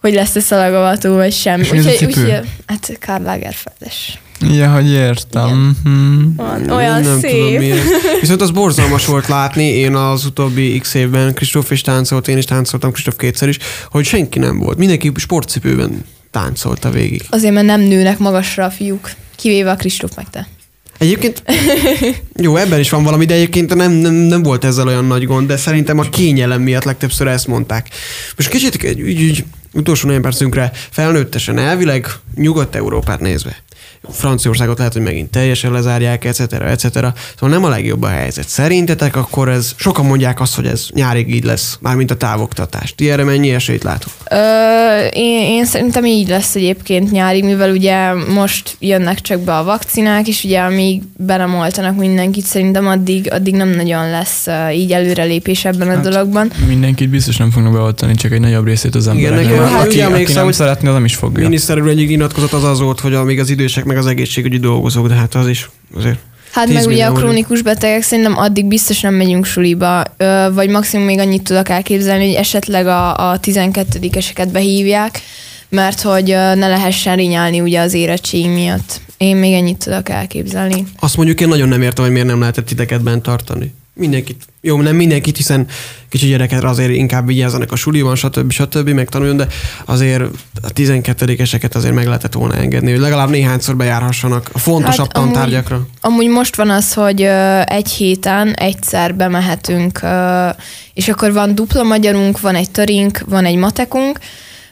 [0.00, 1.60] hogy lesz-e szalagavató, vagy sem.
[1.60, 2.40] És a cipő?
[2.66, 4.18] hát Karl Lagerfeldes.
[4.40, 5.76] Ja, hogy értem.
[6.36, 7.30] Van, olyan nem szép.
[7.30, 7.84] tudom miért.
[8.20, 12.44] Viszont az borzalmas volt látni, én az utóbbi x évben Kristóf is táncolt, én is
[12.44, 13.58] táncoltam, Kristóf kétszer is,
[13.90, 14.78] hogy senki nem volt.
[14.78, 17.22] Mindenki sportcipőben táncolta végig.
[17.30, 20.48] Azért, mert nem nőnek magasra a fiúk, kivéve a Kristóf meg te.
[20.98, 21.42] Egyébként,
[22.46, 25.46] jó, ebben is van valami, de egyébként nem, nem, nem volt ezzel olyan nagy gond,
[25.46, 27.88] de szerintem a kényelem miatt legtöbbször ezt mondták.
[28.36, 33.56] Most kicsit egy ügy, ügy, utolsó néhány percünkre felnőttesen elvileg Nyugat-Európát nézve.
[34.10, 36.40] Franciaországot lehet, hogy megint teljesen lezárják, etc.
[36.52, 36.82] etc.
[36.84, 37.14] Szóval
[37.48, 38.48] nem a legjobb a helyzet.
[38.48, 42.94] Szerintetek akkor ez, sokan mondják azt, hogy ez nyárig így lesz, mármint a távoktatás.
[42.94, 44.10] Ti erre mennyi esélyt látok?
[44.30, 44.36] Ö,
[45.12, 50.28] én, én szerintem így lesz egyébként nyárig, mivel ugye most jönnek csak be a vakcinák,
[50.28, 55.64] és ugye amíg be nem oltanak mindenkit, szerintem addig, addig nem nagyon lesz így előrelépés
[55.64, 56.50] ebben a Hát, dologban.
[56.68, 59.44] Mindenkit biztos nem fognak beoltani, csak egy nagyobb részét az embereknek.
[59.44, 61.42] nekem- Mert hát aki, ugye aki nem hogy szeretné, az nem is fogja.
[61.42, 65.08] Miniszter úr egyik nyilatkozat az az volt, hogy amíg az idősek meg az egészségügyi dolgozók,
[65.08, 66.18] de hát az is azért.
[66.52, 70.02] Hát 10 meg ugye a krónikus betegek szerintem addig biztos nem megyünk suliba,
[70.52, 75.20] vagy maximum még annyit tudok elképzelni, hogy esetleg a, a 12-eseket behívják,
[75.68, 79.00] mert hogy ne lehessen rinyálni ugye az érettség miatt.
[79.16, 80.84] Én még ennyit tudok elképzelni.
[80.98, 83.74] Azt mondjuk én nagyon nem értem, hogy miért nem lehetett titeket bent tartani.
[83.94, 84.44] Mindenkit.
[84.60, 85.66] Jó, nem mindenkit, hiszen
[86.08, 88.50] kicsi gyerekekre azért inkább vigyázzanak a suliban, stb.
[88.50, 88.88] stb.
[88.88, 89.46] megtanuljon, de
[89.84, 90.22] azért
[90.62, 95.32] a 12-eseket azért meg lehetett volna engedni, hogy legalább néhányszor bejárhassanak a fontosabb Hát amúgy-
[95.32, 95.86] tantárgyakra.
[96.00, 100.48] Amúgy most van az, hogy ö, egy héten egyszer bemehetünk, ö,
[100.94, 104.18] és akkor van dupla magyarunk, van egy törink, van egy matekunk,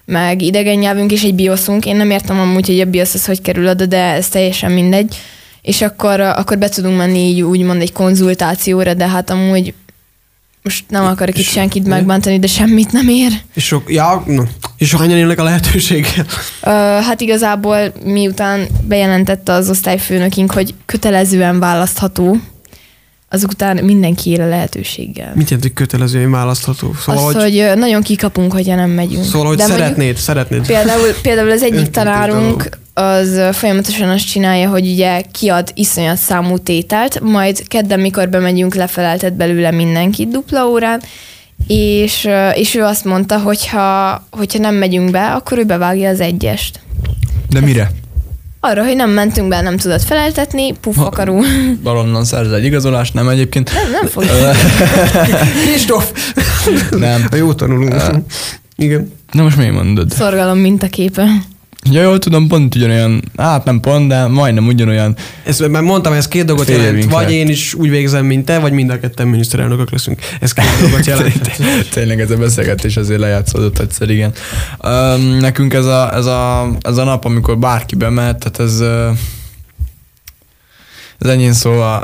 [0.05, 1.87] meg idegen nyelvünk és egy bioszunk.
[1.87, 5.17] Én nem értem amúgy, hogy a biosz az hogy kerül oda, de ez teljesen mindegy.
[5.63, 9.75] És akkor, akkor be tudunk menni így úgymond egy konzultációra, de hát amúgy
[10.65, 13.33] most nem akarok itt senkit megbántani, de semmit nem ér.
[13.55, 14.25] És sok, ja,
[14.79, 16.27] és hányan élnek a lehetőséggel?
[16.63, 16.71] Ö,
[17.03, 22.37] hát igazából miután bejelentette az osztályfőnökünk, hogy kötelezően választható,
[23.35, 25.33] azután mindenki él a lehetőséggel.
[25.35, 26.95] Mit jelent, hogy kötelezően választható?
[27.07, 29.25] Szóval, Azt, hogy, hogy nagyon kikapunk, hogyha nem megyünk.
[29.25, 30.67] szóval, hogy De mondjuk szeretnéd, szeretnéd.
[30.67, 37.21] Például, például az egyik tanárunk az folyamatosan azt csinálja, hogy ugye kiad iszonyat számú tételt,
[37.21, 41.03] majd kedden, mikor bemegyünk, lefeleltet belőle mindenkit dupla órán,
[41.67, 46.21] és, és ő azt mondta, hogy ha, hogyha nem megyünk be, akkor ő bevágja az
[46.21, 46.81] egyest.
[47.49, 47.91] De mire?
[48.67, 51.41] Arra, hogy nem mentünk be, nem tudod feleltetni, pufakarú.
[51.83, 53.73] Valonnan szerzel egy igazolást, nem egyébként?
[53.73, 54.25] Nem, nem fog.
[55.65, 56.13] Kristóf!
[56.91, 57.27] Nem.
[57.31, 57.95] Ha jó tanulunk.
[58.77, 59.13] Igen.
[59.33, 60.11] Na most miért mondod?
[60.11, 61.27] Szorgalom mintaképe.
[61.91, 65.17] Ja, jól tudom, pont ugyanolyan, hát nem pont, de majdnem ugyanolyan.
[65.43, 67.05] Ezt már mondtam, ez két dolgot Fél jelent.
[67.05, 67.31] Vagy lett.
[67.31, 70.21] én is úgy végzem, mint te, vagy mind a ketten miniszterelnökök leszünk.
[70.41, 71.51] Ez két dolgot jelent.
[71.91, 74.33] Tényleg ez a beszélgetés azért lejátszódott egyszer, igen.
[74.85, 79.17] Um, nekünk ez a, ez, a, ez a nap, amikor bárki bemehet, tehát ez, uh,
[81.19, 82.03] ez ennyi szóval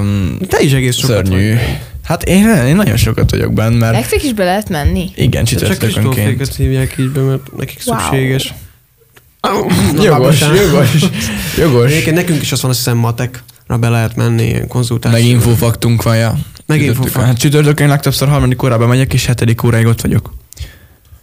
[0.00, 1.48] um, Te is egész sokat szörnyű.
[1.54, 1.78] vagy.
[2.04, 5.10] Hát én, én nagyon sokat vagyok benne, mert Nektek is be lehet menni?
[5.16, 6.14] igen, Csak csütörtökönként.
[6.14, 7.98] Kristóféket hívják így be, mert nekik Wow.
[7.98, 8.54] szükséges.
[9.42, 10.88] Na, Jogos, jogos,
[11.58, 11.90] jogos.
[11.90, 15.18] Egyébként nekünk is azt van, azt hiszem matekra be lehet menni ilyen konzultáció.
[15.18, 16.34] Meg infófaktunk van, ja.
[16.66, 17.26] Meg infófakt.
[17.26, 20.32] Hát csütörtökön legtöbbször harmadik órában megyek, és hetedik óráig ott vagyok.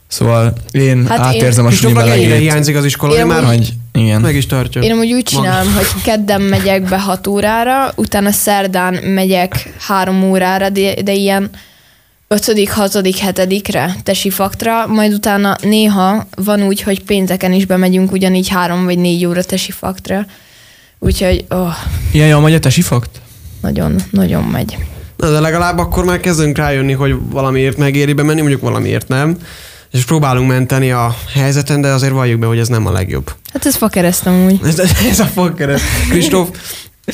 [0.07, 2.37] Szóval én Hát hát én- átérzem a suli melegét.
[2.37, 4.21] hiányzik az iskola, Én már Hogy, igen.
[4.21, 4.81] meg is tartja.
[4.81, 10.69] Én amúgy úgy csinálom, hogy kedden megyek be 6 órára, utána szerdán megyek 3 órára,
[10.69, 11.49] de, de ilyen
[12.31, 18.47] 5., 6., 7-re tesi faktra, majd utána néha van úgy, hogy pénteken is bemegyünk ugyanígy
[18.47, 20.25] 3 vagy 4 óra tesi faktra.
[20.99, 21.73] Úgyhogy oh,
[22.11, 23.21] Ilyen jó megy a tesi fakt?
[23.61, 24.77] nagyon, nagyon megy.
[25.15, 29.37] Na, de legalább akkor már kezdünk rájönni, hogy valamiért megéri bemenni, mondjuk valamiért nem.
[29.91, 33.31] És próbálunk menteni a helyzeten, de azért valljuk be, hogy ez nem a legjobb.
[33.53, 34.59] Hát ez fakeresztem úgy.
[34.63, 35.83] Ez, ez a fogkereszt.
[36.09, 36.49] Kristóf,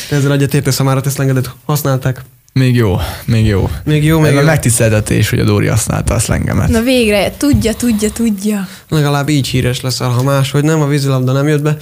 [0.10, 2.22] ezzel egyetértesz, ha már a Tesla-engedet használták.
[2.60, 3.70] Még jó, még jó.
[3.84, 4.46] Még jó, Még még a jó.
[4.48, 6.70] megtiszteltetés, hogy a Dóri használta a szlengemet.
[6.70, 8.68] Na végre, tudja, tudja, tudja.
[8.90, 11.78] Legalább így híres leszel, ha máshogy nem, a vízilabda nem jött be.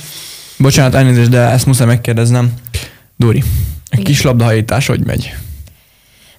[0.57, 2.53] Bocsánat, elnézést, de ezt muszáj megkérdeznem.
[3.17, 3.43] Dóri,
[4.03, 5.33] Kis labdahajítás hogy megy?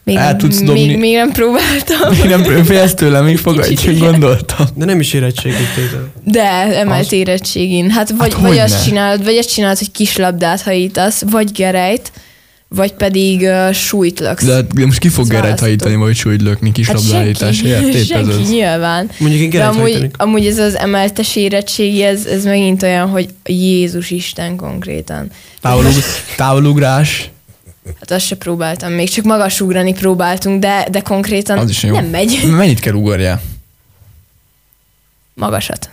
[0.04, 0.86] Még, El tudsz dobni?
[0.86, 2.12] még, még nem próbáltam.
[2.22, 4.66] Én nem félsz tőlem, még fogadj, gondoltam.
[4.74, 6.12] De nem is érettségítétel.
[6.24, 6.42] De
[6.78, 7.90] emelt Az- érettségin.
[7.90, 12.12] Hát vagy, Hát vagy azt csinálod, vagy azt csinálod, hogy kis labdát hajítasz, vagy gerejt,
[12.74, 14.44] vagy pedig uh, súlyt löksz.
[14.44, 15.80] De, de most ki fog Ezt geret választottuk.
[15.82, 18.06] hajítani, vagy súlyt lökni kis hát labdahajításért?
[18.06, 19.10] senki, ez nyilván.
[19.18, 20.14] Mondjuk én De amúgy, hajtanék.
[20.18, 25.30] amúgy ez az emeltes érettségi, ez, ez megint olyan, hogy Jézus Isten konkrétan.
[25.60, 25.92] Távolug,
[26.36, 27.28] távolugrás,
[28.00, 31.94] Hát azt se próbáltam, még csak magasugrani próbáltunk, de, de konkrétan az is jó.
[31.94, 32.40] nem megy.
[32.56, 33.42] Mennyit kell ugorjál?
[35.34, 35.90] Magasat.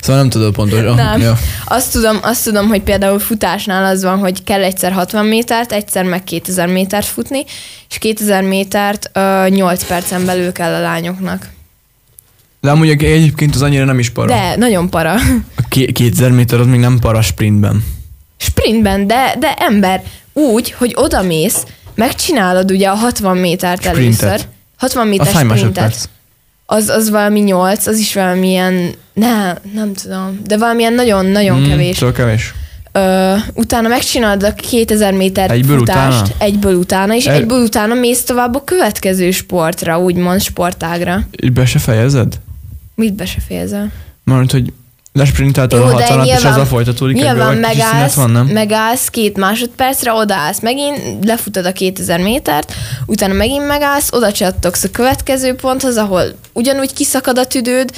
[0.00, 0.94] Szóval nem tudod pontosan.
[0.94, 1.20] Nem.
[1.20, 1.38] Ja.
[1.64, 6.04] Azt tudom, azt tudom, hogy például futásnál az van, hogy kell egyszer 60 métert, egyszer
[6.04, 7.44] meg 2000 métert futni,
[7.90, 11.48] és 2000 métert ö, 8 percen belül kell a lányoknak.
[12.60, 14.26] De amúgy egyébként az annyira nem is para.
[14.26, 15.12] De nagyon para.
[15.56, 17.84] A ké- 2000 méter az még nem para sprintben.
[18.36, 24.22] Sprintben, de, de ember, úgy, hogy odamész, megcsinálod ugye a 60 métert Sprintet.
[24.22, 24.46] először.
[24.76, 26.08] 60 Az méter hány sprintet.
[26.72, 31.96] Az, az valami 8, az is valamilyen, ne, nem tudom, de valamilyen nagyon-nagyon Mm, kevés.
[31.96, 32.54] Szóval kevés.
[32.92, 36.34] Ö, utána megcsinálod a 2000 méter Egyből futást, utána?
[36.38, 41.26] egyből utána, és El- egyből utána mész tovább a következő sportra, úgymond sportágra.
[41.52, 42.38] Be se fejezed?
[42.94, 43.92] Mit be se fejezel?
[44.24, 44.72] Mert hogy
[45.12, 48.46] lesprintelted a 60 és azzal folytatódik Nyilván szünet megállsz, van, nem?
[48.46, 52.72] megállsz két másodpercre, odaállsz megint, lefutod a 2000 métert,
[53.06, 57.90] utána megint megállsz, oda csattogsz a következő ponthoz, ahol ugyanúgy kiszakad a tüdőd,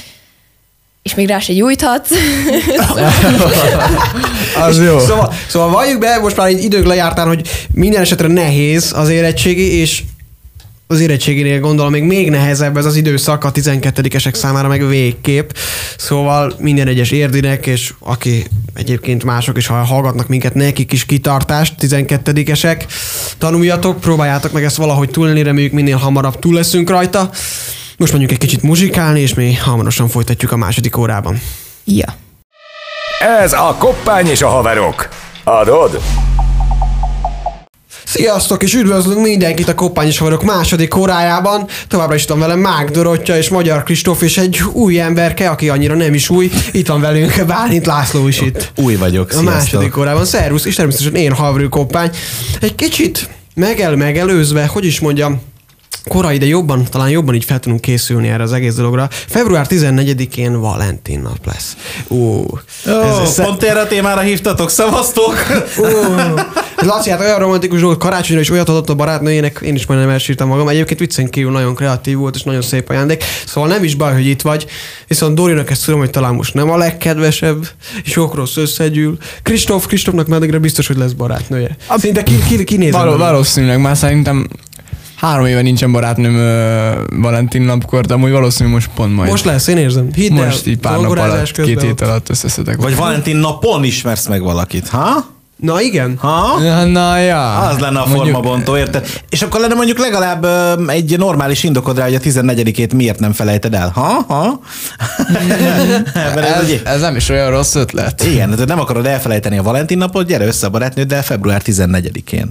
[1.03, 2.11] és még rá se gyújthatsz.
[4.66, 4.98] Az jó.
[4.98, 9.81] Szóval, szóval valljuk be, most már így idők lejártán, hogy minden esetre nehéz az érettségi,
[9.81, 10.03] és
[10.92, 15.50] az érettséginél gondolom még még nehezebb ez az időszak a 12-esek számára meg végképp.
[15.96, 21.74] Szóval minden egyes érdinek, és aki egyébként mások is, ha hallgatnak minket, nekik is kitartást,
[21.81, 22.85] 12-esek.
[23.38, 27.31] Tanuljatok, próbáljátok meg ezt valahogy túlélni, reméljük minél hamarabb túl leszünk rajta.
[27.96, 31.40] Most mondjuk egy kicsit muzsikálni, és mi hamarosan folytatjuk a második órában.
[31.85, 32.14] ja.
[33.40, 35.09] Ez a Koppány és a haverok.
[35.44, 36.00] Adod?
[38.12, 41.66] Sziasztok, és üdvözlünk mindenkit a Koppányos Haverok második órájában.
[41.88, 45.94] Továbbra is van velem Mák Dorottya és Magyar Kristóf, és egy új emberke, aki annyira
[45.94, 46.51] nem is új.
[46.72, 48.72] Itt van velünk Bálint László is itt.
[48.77, 49.53] Új vagyok, A sziasztok.
[49.55, 50.25] második órában.
[50.25, 52.11] Szervusz, és természetesen én Havrő Koppány.
[52.61, 55.40] Egy kicsit megel megelőzve, hogy is mondjam,
[56.09, 59.09] korai, de jobban, talán jobban így fel tudunk készülni erre az egész dologra.
[59.11, 61.76] Február 14-én Valentin nap lesz.
[62.09, 62.44] Ó,
[62.88, 65.35] Ó, pont erre a témára hívtatok, szavaztok!
[65.78, 65.85] Ó,
[66.76, 70.11] ez Laci, hát olyan romantikus dolog, karácsonyra is olyat adott a barátnőjének, én is majdnem
[70.11, 70.68] elsírtam magam.
[70.68, 73.24] Egyébként viccen kívül nagyon kreatív volt, és nagyon szép ajándék.
[73.46, 74.66] Szóval nem is baj, hogy itt vagy.
[75.07, 77.68] Viszont Dorinak ezt tudom, hogy talán most nem a legkedvesebb,
[78.05, 79.16] sok rossz összegyűl.
[79.42, 81.76] Kristóf, Kristófnak már addigra biztos, hogy lesz barátnője.
[81.96, 84.48] Szinte ki, ki, ki Való, valószínűleg már szerintem
[85.23, 89.31] három éve nincsen barátnőm ö, Valentin napkor, de amúgy valószínűleg most pont majd.
[89.31, 90.13] Most lesz, én érzem.
[90.15, 92.77] Hidd el, most így pár nap alatt, két hét alatt összeszedek.
[92.77, 95.27] Vagy Valentin napon ismersz meg valakit, ha?
[95.62, 96.16] Na igen.
[96.18, 96.59] Ha?
[96.85, 97.59] Na ja.
[97.59, 99.07] Az lenne a Mondjuk- formabontó, érted?
[99.29, 100.46] És akkor lenne mondjuk legalább
[100.88, 103.90] egy normális indokod rá, hogy a 14-ét miért nem felejted el.
[103.94, 104.25] Ha?
[104.29, 104.61] Ha?
[106.14, 108.25] Ez, Ez, nem is olyan rossz ötlet.
[108.25, 112.51] igen, tehát nem akarod elfelejteni a Valentin napot, gyere össze a barátnőddel február 14-én.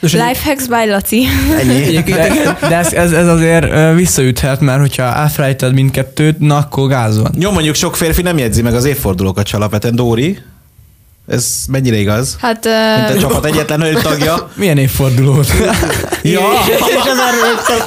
[0.00, 1.24] Lifehacks by Laci.
[1.60, 2.02] Ennyi.
[2.02, 7.34] De, de ez, ez, ez azért visszaüthet, mert hogyha elfelejted mindkettőt, na akkor gáz van.
[7.38, 9.94] Jó, mondjuk sok férfi nem jegyzi meg az évfordulókat alapvetően.
[9.94, 10.38] Dóri,
[11.26, 12.36] ez mennyire igaz?
[12.40, 12.64] Hát
[13.08, 14.48] Mint a csapat egyetlen hölgy tagja.
[14.54, 15.46] Milyen évfordulót?
[16.24, 16.40] Ja,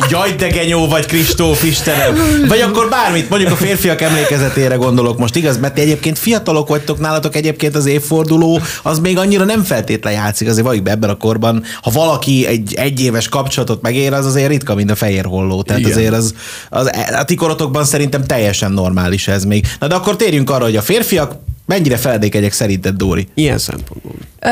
[0.10, 2.16] Jaj, de genyó vagy, Kristóf, Istenem.
[2.48, 5.58] Vagy akkor bármit, mondjuk a férfiak emlékezetére gondolok most, igaz?
[5.58, 10.48] Mert ti egyébként fiatalok vagytok, nálatok egyébként az évforduló, az még annyira nem feltétlen játszik,
[10.48, 11.64] azért vagyok be ebben a korban.
[11.82, 15.62] Ha valaki egy egyéves kapcsolatot megér, az azért ritka, mint a fehér holló.
[15.62, 15.92] Tehát Igen.
[15.92, 16.34] azért az,
[16.70, 19.68] az, a ti korotokban szerintem teljesen normális ez még.
[19.80, 23.28] Na de akkor térjünk arra, hogy a férfiak mennyire feledékenyek szerinted, Dóri?
[23.34, 24.12] Ilyen szempontból.
[24.40, 24.48] Ö,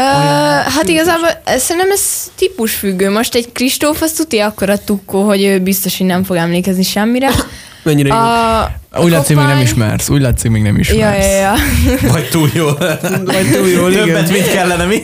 [0.69, 2.01] hát igazából ez- szerintem ez
[2.35, 3.09] típusfüggő.
[3.09, 7.29] Most egy Kristóf az tuti akkora tukkó, hogy ő biztos, hogy nem fog emlékezni semmire.
[7.83, 8.13] Mennyire?
[8.13, 8.71] A,
[9.01, 10.09] Úgy látszik, még nem ismersz.
[10.09, 11.25] Úgy látszik, még nem ismersz.
[11.25, 11.53] Ja, ja, ja.
[12.11, 12.77] Vagy túl jól.
[13.25, 14.05] Vagy túl jól, igen.
[14.05, 15.03] Többet, mint kellene, mi?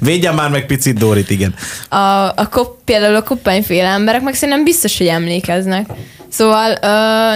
[0.00, 1.54] Védjen már meg picit Dórit, igen.
[1.88, 1.96] A,
[2.36, 5.86] a kop, például a koppányféle emberek meg szerintem biztos, hogy emlékeznek.
[6.36, 6.86] Szóval ö,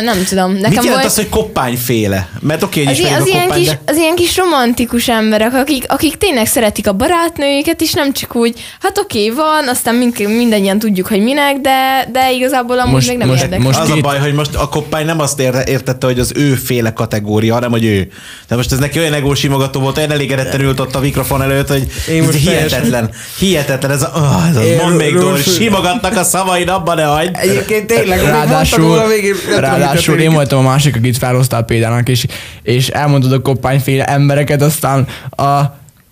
[0.05, 0.53] nem tudom.
[0.53, 1.05] Nekem Mit jelent volt...
[1.05, 2.29] az, hogy koppányféle?
[2.41, 3.81] Mert oké, hogy Az, az, a ilyen koppány, kis, de...
[3.87, 8.61] az ilyen kis romantikus emberek, akik, akik tényleg szeretik a barátnőjüket, és nem csak úgy,
[8.81, 13.17] hát oké, van, aztán mind, mindannyian tudjuk, hogy minek, de, de igazából amúgy Most- meg
[13.17, 13.65] nem most- érdekel.
[13.65, 16.55] most- az a baj, hogy most a koppány nem azt ér- értette, hogy az ő
[16.55, 18.09] féle kategória, hanem hogy ő.
[18.49, 21.87] De most ez neki olyan egósimogató volt, olyan elégedetten ült ott a mikrofon előtt, hogy
[22.11, 26.69] Én most hihetetlen, hihetetlen, ez a, oh, ez Én mondd még Dóri, simogatnak a szavaid,
[26.69, 27.37] abba ne hagyd.
[27.39, 30.21] Egyébként tényleg, Ráadásul, mi ráadásul történik.
[30.21, 32.27] én voltam a másik, akit felhoztál példának, és,
[32.63, 35.61] és elmondod a koppányféle embereket, aztán a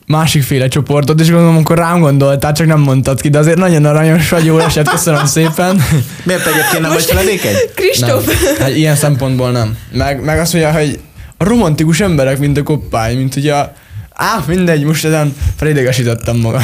[0.07, 4.29] másikféle csoportot, és gondolom, akkor rám gondoltál, csak nem mondtad ki, de azért nagyon aranyos
[4.29, 5.85] vagy, jó esett, köszönöm szépen.
[6.23, 7.55] Miért egyébként nem vagy feledékeny?
[7.75, 9.77] Kristóf, hát ilyen szempontból nem.
[9.93, 10.99] Meg, meg azt mondja, hogy
[11.37, 13.73] a romantikus emberek, mint a koppány, mint ugye a
[14.19, 16.63] Á, mindegy, most ezen felidegesítettem magam.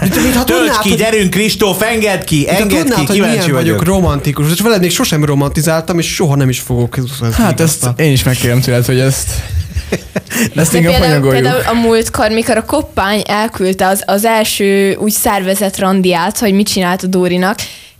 [0.00, 3.52] Mintha Tölts tudnád, ki, hogy- gyerünk Kristóf, engedd ki, engedd tudnád, ki, hogy kíváncsi milyen
[3.52, 3.84] vagyok vagyok.
[3.84, 6.96] romantikus, és veled még sosem romantizáltam, és soha nem is fogok.
[6.96, 9.28] Ez Hát ezt én is megkérem tőled, hogy ezt,
[10.54, 15.78] ezt inkább például, például a múltkor, mikor a koppány elküldte az, az első úgy szervezett
[15.78, 17.58] randiát, hogy mit csinált a Dórinak,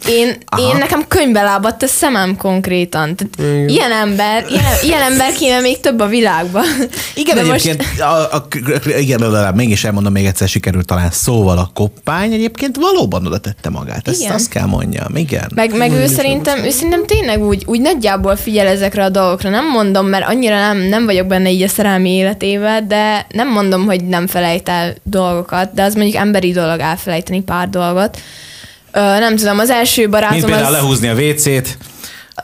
[0.09, 0.29] én,
[0.59, 3.17] én nekem könyvbe lábadt a szemem konkrétan.
[3.17, 3.69] Tehát Igen.
[3.69, 6.65] ilyen ember, ilyen, ilyen ember kéne még több a világban.
[7.15, 8.47] Igen, De egyébként, a, a,
[8.99, 13.71] igen, oda, mégis elmondom még egyszer, sikerült talán szóval a koppány egyébként valóban oda tette
[13.71, 14.09] magát.
[14.09, 14.35] Ezt Igen.
[14.35, 15.51] azt kell mondjam, igen.
[15.55, 19.51] Meg, meg ő szerintem, ő szerintem tényleg úgy, úgy nagyjából figyel ezekre a dolgokra.
[19.51, 23.85] Nem mondom, mert annyira nem, nem vagyok benne így a szerelmi életébe, de nem mondom,
[23.85, 28.19] hogy nem felejt el dolgokat, de az mondjuk emberi dolog elfelejteni pár dolgot.
[28.93, 31.79] Ö, nem tudom, az első Mint barátom például az, lehúzni a WC-t.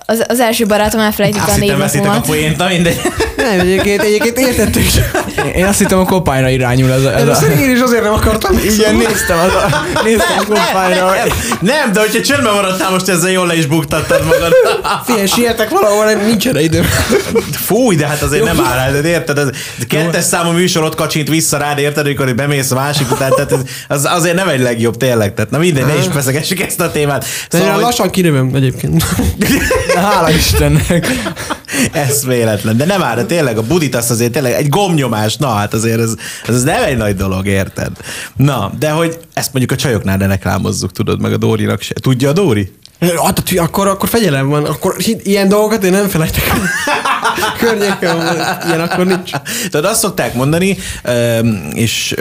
[0.06, 2.26] az, az első barátom elfelejtette a Azt hittem a névnapomat.
[2.26, 3.00] poént, na mindegy.
[3.50, 4.84] Nem, egyébként, egyébként értettük.
[5.54, 7.14] Én azt hittem a koppányra irányul ez a...
[7.14, 7.46] Ez a...
[7.46, 8.58] én is azért nem akartam.
[8.58, 11.06] Igen, néztem, az a, néztem a koppányra.
[11.06, 11.28] Nem,
[11.60, 14.52] nem, de hogyha csöndben maradtál, most ezzel jól le is buktattad magad.
[15.04, 16.84] Figyelj, sietek valahol, nem nincsen időm.
[17.52, 19.38] Fúj, de hát azért nem áll el, de érted?
[19.38, 19.48] Ez
[19.88, 23.60] kettes számú műsor ott kacsint vissza rád, érted, amikor bemész a másik után, tehát ez,
[23.88, 27.20] az azért nem egy legjobb tényleg, tehát na minden, ne is beszegessük ezt a témát.
[27.20, 29.04] De Szóval, én hogy lassan kinövöm egyébként.
[29.94, 31.06] De hála Istennek.
[31.92, 35.48] Ez véletlen, de nem áll, de tényleg a budit azt azért tényleg egy gomnyomás, na
[35.48, 36.14] hát azért ez,
[36.48, 37.90] ez nem egy nagy dolog, érted?
[38.36, 41.94] Na, de hogy ezt mondjuk a csajoknál ne reklámozzuk, tudod, meg a Dórinak se.
[41.94, 42.72] Tudja a Dóri?
[43.24, 46.42] Hát, akkor, akkor fegyelem van, akkor ilyen dolgokat én nem felejtek.
[47.58, 48.16] Környéken
[48.66, 49.30] ilyen akkor nincs.
[49.70, 50.76] Tehát azt szokták mondani,
[51.72, 52.14] és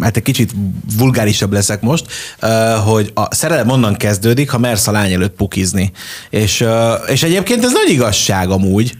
[0.00, 0.52] hát egy kicsit
[0.96, 2.04] vulgárisabb leszek most,
[2.84, 5.92] hogy a szerelem onnan kezdődik, ha mersz a lány előtt pukizni.
[6.30, 6.64] És,
[7.06, 8.92] és egyébként ez nagy igazság amúgy.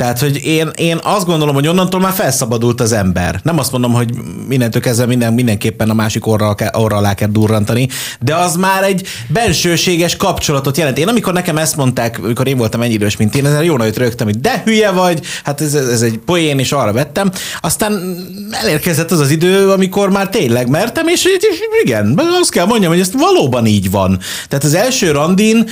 [0.00, 3.40] Tehát, hogy én, én azt gondolom, hogy onnantól már felszabadult az ember.
[3.42, 4.10] Nem azt mondom, hogy
[4.48, 7.88] mindentől kezdve minden, mindenképpen a másik orra, orra alá kell durrantani,
[8.20, 10.98] de az már egy bensőséges kapcsolatot jelent.
[10.98, 13.96] Én amikor nekem ezt mondták, amikor én voltam ennyi idős, mint én, ezzel jó nagyot
[13.96, 17.30] rögtem, hogy de hülye vagy, hát ez, ez egy poén, és arra vettem.
[17.60, 18.16] Aztán
[18.50, 23.00] elérkezett az az idő, amikor már tényleg mertem, és, és igen, azt kell mondjam, hogy
[23.00, 24.18] ez valóban így van.
[24.48, 25.68] Tehát az első randin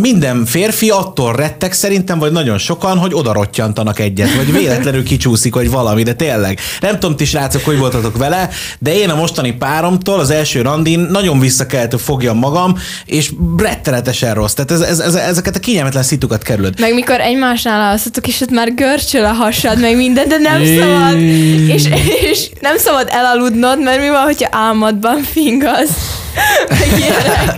[0.00, 5.54] minden férfi attól rettek szerintem, vagy nagyon sokan, hogy oda rottyantanak egyet, vagy véletlenül kicsúszik,
[5.54, 6.58] vagy valami, de tényleg.
[6.80, 11.00] Nem tudom, ti srácok, hogy voltatok vele, de én a mostani páromtól az első randin
[11.00, 14.52] nagyon vissza kellett, hogy fogjam magam, és rettenetesen rossz.
[14.52, 16.80] Tehát ez, ez, ez, ezeket a kényelmetlen szitukat kerülöd.
[16.80, 21.20] Meg mikor egymásnál alszatok, és ott már görcsöl a hasad, meg minden, de nem szabad,
[21.68, 21.84] és,
[22.30, 26.23] és nem szabad elaludnod, mert mi van, hogyha álmodban fingasz.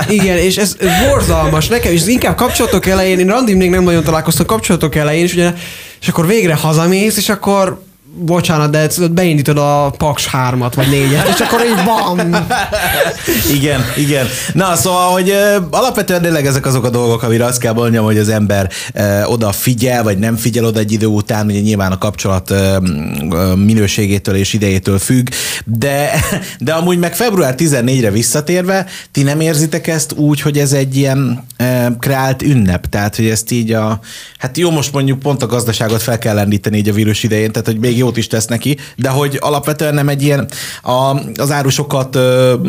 [0.09, 0.77] Igen, és ez,
[1.09, 1.69] borzalmas.
[1.69, 5.53] Nekem, és inkább kapcsolatok elején, én randim még nem nagyon találkoztam kapcsolatok elején, és, ugye,
[6.01, 7.85] és akkor végre hazamész, és akkor
[8.19, 12.47] bocsánat, de beindítod a Paks 3-at, vagy 4-et, és akkor így bam!
[13.55, 14.27] Igen, igen.
[14.53, 15.35] Na, szóval, hogy
[15.71, 18.71] alapvetően tényleg ezek azok a dolgok, amire azt kell mondjam, hogy az ember
[19.25, 22.55] oda figyel, vagy nem figyel oda egy idő után, ugye nyilván a kapcsolat
[23.55, 25.29] minőségétől és idejétől függ,
[25.65, 26.11] de,
[26.59, 31.45] de amúgy meg február 14-re visszatérve, ti nem érzitek ezt úgy, hogy ez egy ilyen
[31.57, 34.01] ö, kreált ünnep, tehát, hogy ezt így a,
[34.39, 37.67] hát jó, most mondjuk pont a gazdaságot fel kell lendíteni így a vírus idején, tehát,
[37.67, 40.49] hogy még jót is tesz neki, de hogy alapvetően nem egy ilyen
[40.83, 42.19] a, az árusokat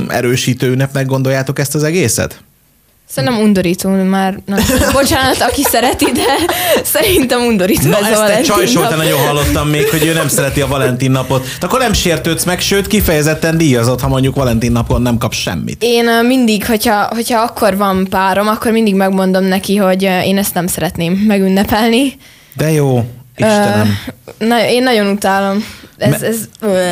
[0.07, 2.41] erősítő ünnepnek gondoljátok ezt az egészet?
[3.09, 4.39] Szerintem undorító már.
[4.45, 4.55] Na,
[4.99, 9.67] bocsánat, aki szereti, de szerintem undorító Na ez a ezt egy Valentin csajsolta nagyon hallottam
[9.67, 11.43] még, hogy ő nem szereti a Valentin napot.
[11.59, 15.83] De akkor nem sértődsz meg, sőt kifejezetten díjazott, ha mondjuk Valentin napon nem kapsz semmit.
[15.83, 20.67] Én mindig, hogyha, hogyha akkor van párom, akkor mindig megmondom neki, hogy én ezt nem
[20.67, 22.17] szeretném megünnepelni.
[22.55, 23.05] De jó,
[23.37, 23.99] Istenem.
[24.37, 25.65] Na, én nagyon utálom.
[25.97, 26.37] Ez, ez.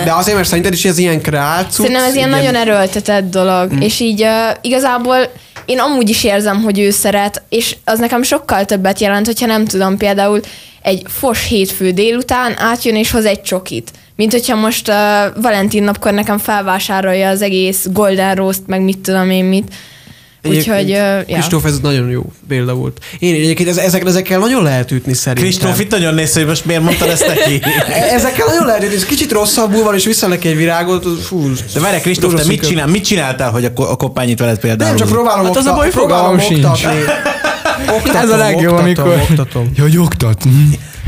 [0.04, 3.82] De azért, mert szerinted is ez ilyen cucc, Szerintem ez ilyen nagyon erőltetett dolog, mm.
[3.82, 4.30] és így uh,
[4.62, 5.18] igazából
[5.66, 9.66] én amúgy is érzem, hogy ő szeret, és az nekem sokkal többet jelent, hogyha nem
[9.66, 10.39] tudom, például
[10.82, 13.91] egy fos hétfő délután átjön és hoz egy csokit.
[14.16, 14.96] Mint hogyha most uh,
[15.41, 19.74] Valentin napkor nekem felvásárolja az egész Golden Roast, meg mit tudom én mit.
[20.48, 21.24] Úgyhogy, uh, ja.
[21.26, 23.00] Kristóf, ez nagyon jó példa volt.
[23.20, 25.43] Én egyébként ez, ezek, ezekkel nagyon lehet ütni szerintem.
[25.43, 27.62] Kristóf itt nagyon néz, hogy most miért mondtad ezt neki.
[28.18, 31.52] Ezekkel nagyon lehet ütni, ez kicsit rosszabbul van, és vissza neki egy virágot, fú.
[31.74, 34.89] De várj, Kristóf, te mit, csinál, mit csináltál, hogy a, ko- a koppányit veled például?
[34.89, 36.64] Nem, csak próbálom Hát az a okta- baj, próbálom oktatni.
[37.96, 39.26] Oktatom, Ez a legjobb, oktatom, amikor...
[39.30, 39.72] Oktatom.
[39.76, 40.43] Ja, hogy oktat.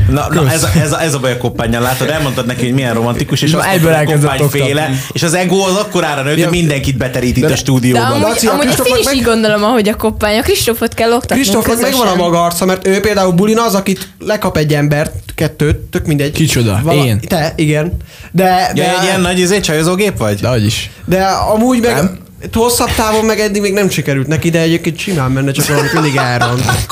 [0.08, 2.74] Na, na ez, a, ez, a, ez a baj a koppányjal, látod, elmondtad neki, hogy
[2.74, 6.50] milyen romantikus, és Na, azt egyből elkezdett féle, és az ego az akkorára nőtt, hogy
[6.50, 8.04] mindenkit beterít itt a De stúdióban.
[8.04, 10.38] amúgy, Laci, amúgy ezt én is így gondolom, ahogy a koppány.
[10.38, 11.36] A Kristófot kell oktatni.
[11.36, 15.76] Kristófnak megvan a maga arca, mert ő például bulin az, akit lekap egy embert, kettőt,
[15.76, 16.32] tök mindegy.
[16.32, 16.82] Kicsoda?
[16.92, 17.20] Én?
[17.20, 17.96] Te, igen.
[18.32, 20.40] De, de, Ja, egy ilyen nagy izé, csajozógép vagy?
[20.40, 20.90] De is.
[21.04, 22.18] de amúgy meg Nem?
[22.52, 26.16] Hosszabb távon meg eddig még nem sikerült neki, de egyébként simán menne, csak valamit mindig
[26.16, 26.64] elront.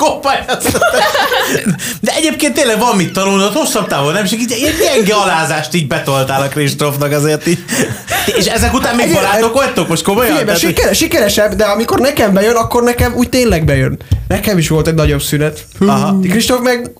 [2.00, 6.42] De egyébként tényleg van mit tanulnod, hosszabb távon nem segít, ilyen gyenge alázást így betoltál
[6.42, 7.64] a Kristófnak azért így.
[8.26, 10.28] És ezek után még barátok vagytok most komolyan?
[10.28, 13.98] Figyelj, mert Tehát, hogy- sikeres, sikeresebb, de amikor nekem bejön, akkor nekem úgy tényleg bejön.
[14.28, 15.64] Nekem is volt egy nagyobb szünet.
[16.22, 16.90] Kristóf meg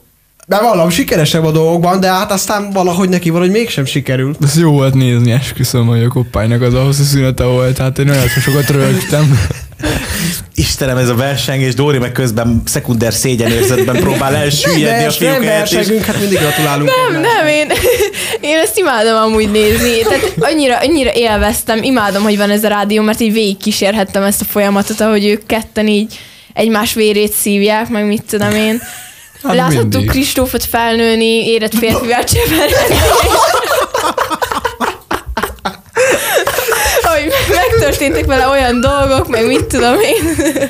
[0.49, 4.39] de valami sikeresebb a dolgokban, de hát aztán valahogy neki valahogy mégsem sikerült.
[4.43, 8.09] Ez jó volt nézni, esküszöm, hogy a koppánynak az a hosszú szünete volt, hát én
[8.09, 9.41] olyan sokat rögtem.
[10.55, 16.05] Istenem, ez a versengés, Dóri meg közben szekunder szégyenérzetben próbál elsüllyedni a fiúk nem versegünk,
[16.05, 16.91] hát mindig gratulálunk.
[17.11, 17.67] Nem, nem, én,
[18.51, 19.99] én ezt imádom amúgy nézni.
[20.09, 24.41] Tehát annyira, annyira élveztem, imádom, hogy van ez a rádió, mert így végig kísérhettem ezt
[24.41, 26.19] a folyamatot, ahogy ők ketten így
[26.53, 28.83] egymás vérét szívják, meg mit tudom én.
[29.43, 30.11] Hát Láthattuk mindig.
[30.11, 32.97] Kristófot felnőni, érett férfivel cseverni.
[37.03, 40.69] hogy megtörténtek vele olyan dolgok, meg mit tudom én.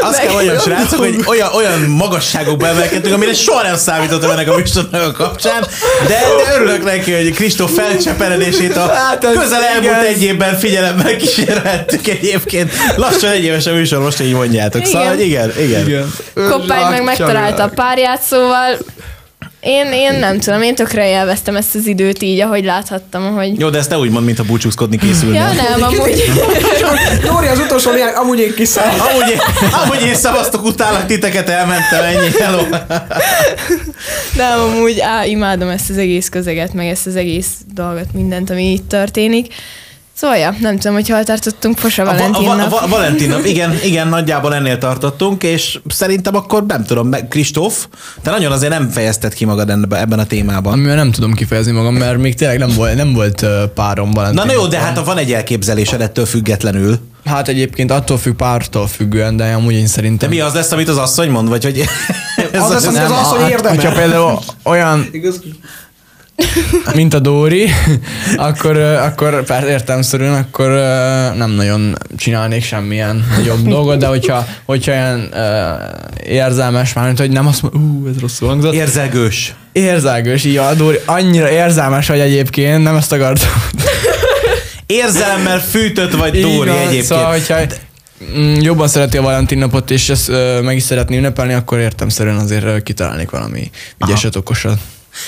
[0.00, 4.56] Azt kell mondjam, srácok, hogy olyan, olyan magasságokba emelkedtünk, amire soha nem számítottam ennek a
[4.56, 5.66] műsornak a kapcsán,
[6.06, 10.04] de, de örülök neki, hogy Kristóf felcseperedését a Hát közel elmúlt igen.
[10.04, 12.72] egy évben figyelemmel kísérhettük egyébként.
[12.96, 14.84] Lassan egy éves a műsor, most így mondjátok.
[14.84, 15.86] Szóval, hogy igen, igen.
[15.86, 16.12] Igen.
[16.34, 18.78] Koppány meg megtalálta a párját, szóval
[19.62, 23.60] én, én nem tudom, én tökre élveztem ezt az időt így, ahogy láthattam, ahogy...
[23.60, 25.36] Jó, de ezt ne úgy mond, mint a búcsúzkodni készülne.
[25.38, 26.24] Ja, nem, amúgy.
[27.26, 29.06] Dóri az utolsó néhány, amúgy én kiszálltam.
[29.06, 32.62] Amúgy, én- amúgy én szavaztok utálak titeket, elmentem, ennyi, hello.
[34.36, 38.72] Nem, amúgy á, imádom ezt az egész közeget, meg ezt az egész dolgot, mindent, ami
[38.72, 39.54] itt történik.
[40.14, 42.70] Szóval, ja, nem tudom, hogy hol tartottunk, Fosa A, va- Valentin a, nap.
[42.70, 47.28] va- a Valentin nap, igen, igen, nagyjából ennél tartottunk, és szerintem akkor nem tudom, meg-
[47.28, 47.86] Kristóf,
[48.22, 50.72] te nagyon azért nem fejezted ki magad ebben, ebben a témában.
[50.72, 54.40] Amivel nem tudom kifejezni magam, mert még tényleg nem volt, nem volt párom Valentin.
[54.40, 56.98] Na, na jó, de hát ha van egy elképzelésed ettől függetlenül.
[57.24, 60.28] Hát egyébként attól függ pártól függően, de amúgy én De szerintem...
[60.30, 61.78] mi az lesz, amit az asszony mond, vagy hogy...
[62.52, 63.74] Az lesz, amit az Nem, asszony hát, érdemel.
[63.74, 65.08] Hogyha például olyan,
[66.94, 67.68] mint a Dóri,
[68.36, 70.68] akkor, akkor értelmszerűen, akkor
[71.36, 75.34] nem nagyon csinálnék semmilyen nagyobb dolgot, de hogyha, hogyha ilyen
[76.26, 79.54] érzelmes, már mint hogy nem azt mondom, ú, ez rosszul hangzott, Érzelgős.
[79.72, 83.48] érzelgős, így a Dóri, annyira érzelmes vagy egyébként, nem ezt akartam.
[84.86, 87.04] Érzelemmel fűtött vagy Dóri van, egyébként.
[87.04, 87.56] Szóval, hogyha
[88.36, 92.82] mm, jobban szereti a Valentin napot, és ezt meg is szeretné ünnepelni, akkor értemszerűen azért
[92.82, 93.70] kitalálnék valami
[94.04, 94.78] ügyeset, okosat.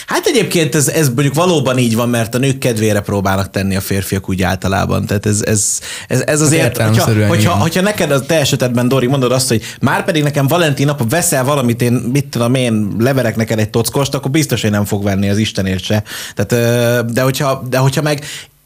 [0.07, 3.81] Hát egyébként ez, ez mondjuk valóban így van, mert a nők kedvére próbálnak tenni a
[3.81, 5.07] férfiak úgy általában.
[5.07, 5.79] Tehát ez, ez,
[6.09, 7.61] ez, ez azért, hogyha, értelemszerűen, hogyha, igen.
[7.61, 11.45] hogyha neked a te esetedben, Dori, mondod azt, hogy már pedig nekem Valentin nap veszel
[11.45, 15.29] valamit, én mit tudom én, leverek neked egy tockost, akkor biztos, hogy nem fog venni
[15.29, 16.03] az Istenért se.
[16.35, 18.25] Tehát, de, hogyha, de hogyha meg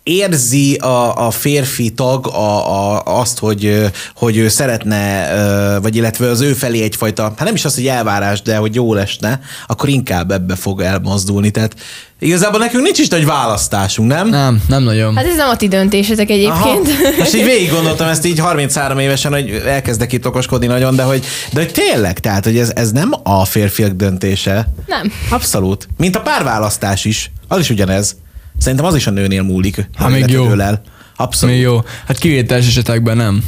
[0.08, 5.28] érzi a, a férfi tag a, a, azt, hogy, hogy ő szeretne,
[5.82, 8.94] vagy illetve az ő felé egyfajta, hát nem is az, hogy elvárás, de hogy jó
[8.94, 11.50] lesne, akkor inkább ebbe fog elmozdulni.
[11.50, 11.74] Tehát
[12.18, 14.28] igazából nekünk nincs is nagy választásunk, nem?
[14.28, 15.16] Nem, nem nagyon.
[15.16, 16.88] Hát ez nem a ti döntésetek egyébként.
[16.88, 17.16] Aha.
[17.18, 21.24] Most így végig gondoltam ezt így 33 évesen, hogy elkezdek itt okoskodni nagyon, de hogy,
[21.52, 24.68] de hogy tényleg, tehát, hogy ez, ez nem a férfiak döntése.
[24.86, 25.12] Nem.
[25.30, 25.88] Abszolút.
[25.96, 27.30] Mint a párválasztás is.
[27.48, 28.16] Az is ugyanez.
[28.58, 29.88] Szerintem az is a nőnél múlik.
[29.94, 30.58] Hát még jó.
[30.58, 30.80] El.
[31.16, 31.54] Abszolút.
[31.54, 31.80] Még jó.
[32.06, 33.42] Hát kivételes esetekben nem.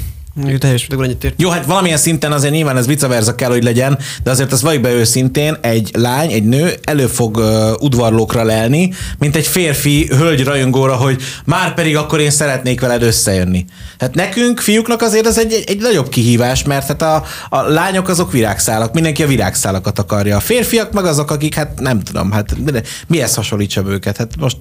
[0.59, 1.41] Teljes egyetért.
[1.41, 4.63] Jó, hát valamilyen szinten azért nyilván ez vice versa kell, hogy legyen, de azért azt
[4.63, 10.07] valljuk be őszintén, egy lány, egy nő elő fog uh, udvarlókra lelni, mint egy férfi
[10.09, 13.65] hölgy rajongóra, hogy már pedig akkor én szeretnék veled összejönni.
[13.99, 18.09] Hát nekünk, fiúknak azért ez egy, egy, egy nagyobb kihívás, mert hát a, a lányok
[18.09, 20.37] azok virágszálak, mindenki a virágszálakat akarja.
[20.37, 24.17] A férfiak meg azok, akik hát nem tudom, hát mire- mihez hasonlítsam őket?
[24.17, 24.57] Hát most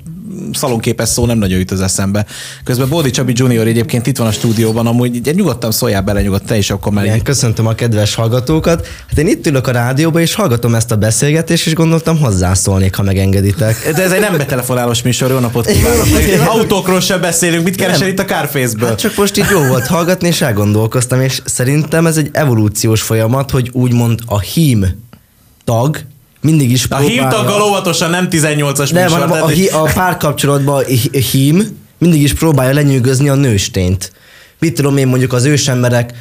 [0.54, 2.26] szalonképes szó nem nagyon jut az eszembe.
[2.64, 6.48] Közben Bódi Csabi Junior egyébként itt van a stúdióban, amúgy így nyugodtan szóljál bele, nyugodtan
[6.50, 8.88] te is, akkor Igen, köszöntöm a kedves hallgatókat.
[9.08, 13.04] Hát én itt ülök a rádióba, és hallgatom ezt a beszélgetést, és gondoltam hozzászólnék, ha
[13.04, 13.92] megengeditek.
[13.96, 16.06] De ez egy nem betelefonálós műsor, jó napot kívánok!
[16.56, 18.90] Autókról sem beszélünk, mit keresel itt a Carface-ből?
[18.90, 23.52] Hát csak most így jó volt hallgatni, és elgondolkoztam, és szerintem ez egy evolúciós folyamat,
[23.52, 24.86] hogy úgymond a hím
[25.64, 25.98] tag
[26.42, 27.10] mindig is A próbálja...
[27.22, 29.20] hívtaggal óvatosan nem 18-as Nem, műsor.
[29.20, 31.64] hanem a, hi- a párkapcsolatban a hím
[31.98, 34.12] mindig is próbálja lenyűgözni a nőstényt.
[34.60, 36.14] Mit tudom én, mondjuk az ősemberek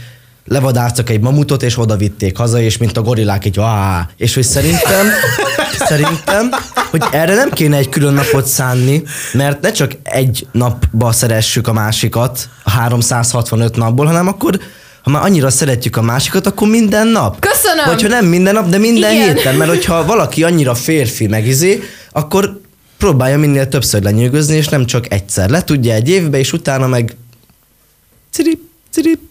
[0.44, 4.06] levadáztak egy mamutot, és oda vitték haza, és mint a gorillák így, Áh!
[4.16, 5.06] és hogy szerintem,
[5.88, 6.50] szerintem,
[6.90, 9.02] hogy erre nem kéne egy külön napot szánni,
[9.32, 14.58] mert ne csak egy napba szeressük a másikat, a 365 napból, hanem akkor
[15.09, 17.40] ha már annyira szeretjük a másikat, akkor minden nap.
[17.40, 17.84] Köszönöm!
[17.86, 19.34] Vagy ha nem minden nap, de minden Igen.
[19.34, 21.82] héten, mert hogyha valaki annyira férfi megizé,
[22.12, 22.61] akkor
[22.98, 25.50] próbálja minél többször lenyűgözni, és nem csak egyszer.
[25.50, 27.16] Le tudja egy évbe, és utána meg
[28.30, 28.61] cirip,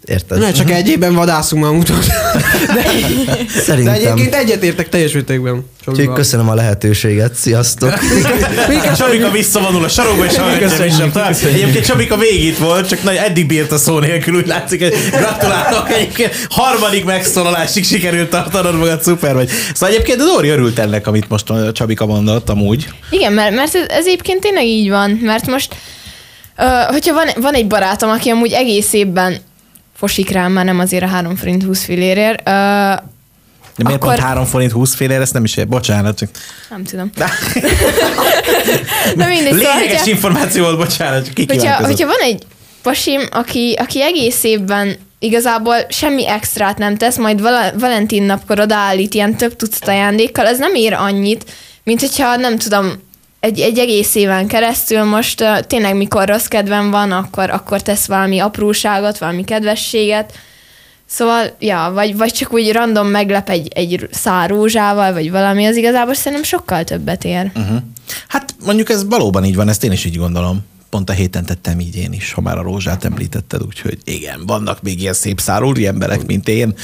[0.06, 0.40] érted?
[0.40, 2.06] Ne, csak egy évben vadászunk mamutot.
[2.06, 2.84] De,
[3.26, 3.94] de Szerintem.
[3.94, 5.66] egyébként egyetértek teljes mértékben.
[5.86, 7.36] Úgyhogy köszönöm a lehetőséget.
[7.36, 7.94] Sziasztok!
[8.98, 10.32] Csabika visszavonul a sarokba, és
[10.86, 11.12] is sem.
[11.54, 14.94] Egyébként Csabika végig itt volt, csak nagy, eddig bírt a szó nélkül, úgy látszik, hogy
[15.12, 16.48] gratulálok egyébként.
[16.50, 19.50] Harmadik megszólalásig sikerült tartanod magad, szuper vagy.
[19.74, 22.88] Szóval egyébként Dóri örült ennek, amit most a Csabika mondott amúgy.
[23.10, 25.76] Igen, mert, mert ez, ez egyébként tényleg így van, mert most,
[26.58, 29.38] ö, hogyha van, van egy barátom, aki amúgy egész évben
[29.98, 34.28] fosik rám, már nem azért a 3 forint 20 fillérért, ö, De miért Akkor- pont
[34.28, 35.68] 3 forint 20 félér, ezt nem is ér.
[35.68, 36.30] Bocsánat, csak
[36.70, 37.12] nem tudom.
[39.16, 42.44] De mindegy, szóval, lényeges hogyha, információ volt, bocsánat, csak hogyha, hogyha van egy
[42.82, 49.14] pasim, aki, aki egész évben igazából semmi extrát nem tesz, majd vala, Valentin napkor odaállít
[49.14, 51.46] ilyen több tucat ajándékkal, ez nem ér annyit,
[51.84, 52.92] mint hogyha nem tudom,
[53.40, 58.06] egy, egy egész éven keresztül most uh, tényleg mikor rossz kedvem van, akkor, akkor tesz
[58.06, 60.34] valami apróságot, valami kedvességet.
[61.10, 65.76] Szóval, ja, vagy, vagy csak úgy random meglep egy, egy szár rózsával, vagy valami, az
[65.76, 67.52] igazából szerintem sokkal többet ér.
[67.56, 67.78] Uh-huh.
[68.28, 70.66] Hát mondjuk ez valóban így van, ezt én is így gondolom.
[70.90, 74.82] Pont a héten tettem így én is, ha már a rózsát említetted, úgyhogy igen, vannak
[74.82, 76.76] még ilyen szép szárúri emberek, mint én.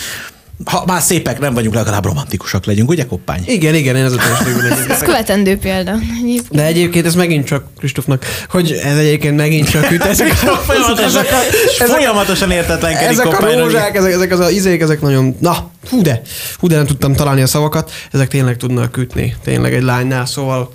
[0.66, 3.44] Ha már szépek nem vagyunk, legalább romantikusak legyünk, ugye Koppány?
[3.46, 5.92] Igen, igen, én ez a teljes Ez követendő példa.
[5.92, 6.50] Egyébként.
[6.52, 10.04] De egyébként ez megint csak Kristófnak, hogy ez egyébként megint csak üt.
[10.04, 11.36] Ezek a, Folyamatosan, ezek a,
[11.80, 16.02] ezek, folyamatosan értetlenkedik ezek a rózsák, ezek, ezek az a izék, ezek nagyon, na, hú
[16.02, 16.22] de,
[16.60, 20.74] hú de nem tudtam találni a szavakat, ezek tényleg tudnak ütni, tényleg egy lánynál, szóval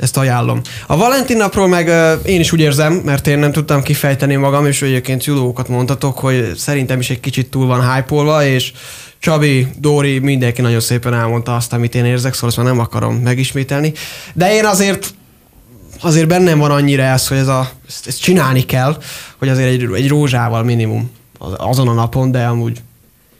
[0.00, 0.60] ezt ajánlom.
[0.86, 4.66] A Valentin napról meg ö, én is úgy érzem, mert én nem tudtam kifejteni magam,
[4.66, 8.72] és egyébként szülókat mondtatok, hogy szerintem is egy kicsit túl van hype és
[9.20, 13.14] Csabi, Dóri, mindenki nagyon szépen elmondta azt, amit én érzek, szóval ezt már nem akarom
[13.16, 13.92] megismételni.
[14.34, 15.14] De én azért
[16.02, 19.02] azért bennem van annyira ez, hogy ez a, ezt, ezt csinálni kell,
[19.38, 22.80] hogy azért egy, egy rózsával minimum az- azon a napon, de amúgy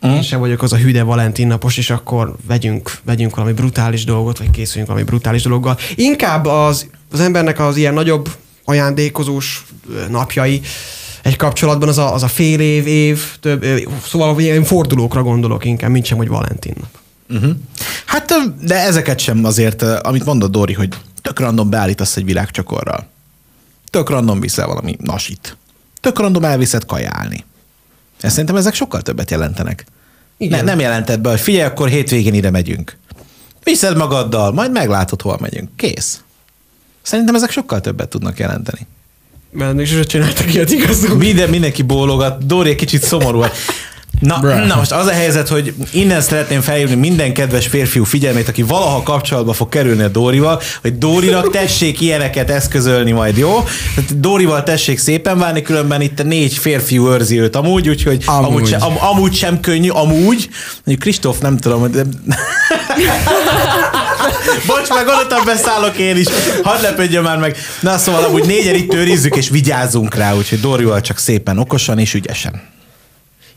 [0.03, 0.13] Mhm.
[0.13, 4.39] én sem vagyok az a hüde Valentin napos, és akkor vegyünk, vegyünk valami brutális dolgot,
[4.39, 5.79] vagy készüljünk valami brutális dologgal.
[5.95, 8.31] Inkább az, az embernek az ilyen nagyobb
[8.65, 9.65] ajándékozós
[10.11, 10.61] napjai
[11.23, 13.65] egy kapcsolatban az a, az a fél év, év, több,
[14.07, 16.99] szóval ilyen fordulókra gondolok inkább, mint sem, hogy Valentin nap.
[17.29, 17.57] Uh-huh.
[18.07, 18.33] Hát,
[18.65, 20.89] de ezeket sem azért, amit mondott Dori, hogy
[21.23, 23.09] tök random beállítasz egy világcsokorral.
[23.91, 25.57] Tök random viszel valami nasit.
[26.01, 27.45] Tök random elviszed kajálni.
[28.21, 29.87] Ezt szerintem ezek sokkal többet jelentenek.
[30.37, 30.59] Igen.
[30.59, 32.97] Ne, nem jelentett be, hogy figyelj, akkor hétvégén ide megyünk.
[33.63, 35.77] Viszed magaddal, majd meglátod, hol megyünk.
[35.77, 36.21] Kész.
[37.03, 38.87] Szerintem ezek sokkal többet tudnak jelenteni.
[39.53, 41.17] Mert még sose csináltak ilyet igazul.
[41.17, 43.45] Minden, mindenki bólogat, Dóri egy kicsit szomorú.
[44.21, 44.67] Na, Bruh.
[44.67, 49.03] na, most az a helyzet, hogy innen szeretném felhívni minden kedves férfiú figyelmét, aki valaha
[49.03, 53.65] kapcsolatba fog kerülni a Dórival, hogy Dórinak tessék ilyeneket eszközölni majd, jó?
[53.95, 58.45] Tehát Dórival tessék szépen válni, különben itt a négy férfiú őrzi őt amúgy, úgyhogy amúgy,
[58.45, 58.57] Amúgy.
[58.57, 60.49] amúgy, sem, am, amúgy sem könnyű, amúgy.
[60.75, 62.03] Mondjuk Kristóf nem tudom, de...
[64.67, 66.27] Bocs, meg gondoltam, beszállok én is.
[66.63, 67.57] Hadd lepődjön már meg.
[67.81, 72.15] Na szóval amúgy négyen itt őrizzük és vigyázzunk rá, úgyhogy Dórival csak szépen, okosan és
[72.15, 72.63] ügyesen.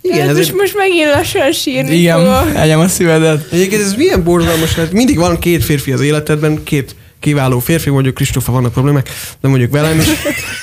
[0.01, 2.55] Igen, ez most, egy, most megint lassan sírni Igen, fogok.
[2.61, 3.45] egyem a szívedet.
[3.51, 4.91] egyébként ez milyen borzalmas lehet.
[4.91, 9.09] Mindig van két férfi az életedben, két kiváló férfi, mondjuk Kristófa vannak problémák,
[9.41, 10.05] de mondjuk velem is.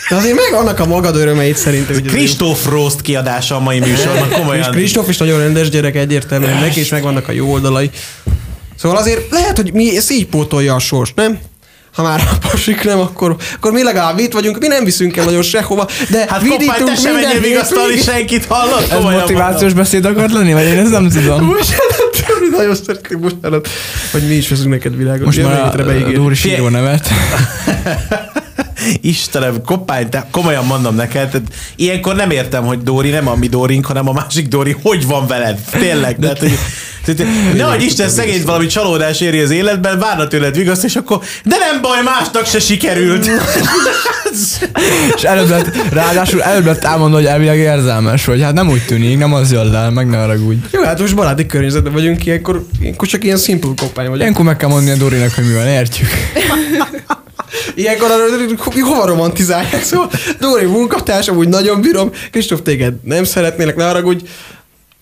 [0.08, 2.02] De azért meg vannak a magad örömeit szerintem.
[2.02, 4.70] Kristóf Roast kiadása a mai műsorban, És komolyan.
[4.70, 7.90] Kristóf is nagyon rendes gyerek egyértelműen, neki is megvannak a jó oldalai.
[8.80, 11.38] Szóval azért lehet, hogy mi ezt így pótolja a sors, nem?
[11.94, 15.24] Ha már a pasik nem, akkor, akkor mi legalább itt vagyunk, mi nem viszünk el
[15.24, 18.86] nagyon sehova, de Hát Koppány, te sem menjél vigasztalni senkit, hallod?
[18.90, 21.46] Ez motivációs beszéd akart lenni, vagy én ezt nem tudom.
[21.46, 23.68] Bocsánat, nagyon szeretném, bocsánat,
[24.12, 25.24] hogy mi is veszünk neked világot.
[25.24, 26.10] Most már a.
[26.12, 27.08] Dóri síró nevet.
[29.00, 33.46] Istenem, koppány, te, komolyan mondom neked, tehát ilyenkor nem értem, hogy Dóri nem a mi
[33.46, 35.58] Dórink, hanem a másik Dóri, hogy van veled?
[35.70, 36.18] Tényleg.
[36.18, 36.58] Tehát, hogy,
[37.54, 41.80] nehogy Isten szegény valami csalódás éri az életben, várna tőled vigaszt, és akkor, de nem
[41.80, 43.30] baj, másnak se sikerült.
[45.16, 48.42] És előbb lett, ráadásul előbb lett elmondani, hogy elvileg érzelmes vagy.
[48.42, 50.66] Hát nem úgy tűnik, nem az jön le, meg ne haragudj.
[50.72, 54.20] Jó, hát most baráti környezetben vagyunk, ilyenkor, ilyenkor csak ilyen simple koppány vagyok.
[54.20, 56.08] Ilyenkor meg kell mondani a Dorinak, hogy mi van, értjük.
[57.74, 59.82] Ilyenkor arra, hova romantizálják?
[59.82, 64.24] Szóval Dóri munkatárs, amúgy nagyon bírom, Kristóf téged nem szeretnélek, ne haragudj,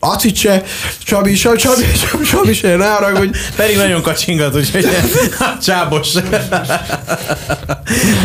[0.00, 0.62] Acit se,
[1.04, 3.38] Csabi, Csabi, Csabi, Csabi, Csabi se, ne haragudj.
[3.56, 4.86] Pedig nagyon kacsingat, úgyhogy
[5.66, 6.12] csábos.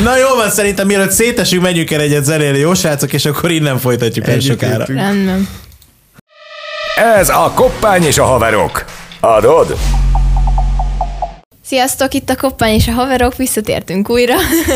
[0.04, 3.80] Na jó van, szerintem mielőtt szétesünk, menjünk el egyet zenélni, jó srácok, és akkor innen
[3.80, 4.86] folytatjuk el sokára.
[4.88, 5.48] Rendben.
[7.18, 8.86] Ez a Koppány és a haverok.
[9.20, 9.78] Adod?
[11.74, 14.36] Sziasztok, itt a Koppány és a haverok, visszatértünk újra.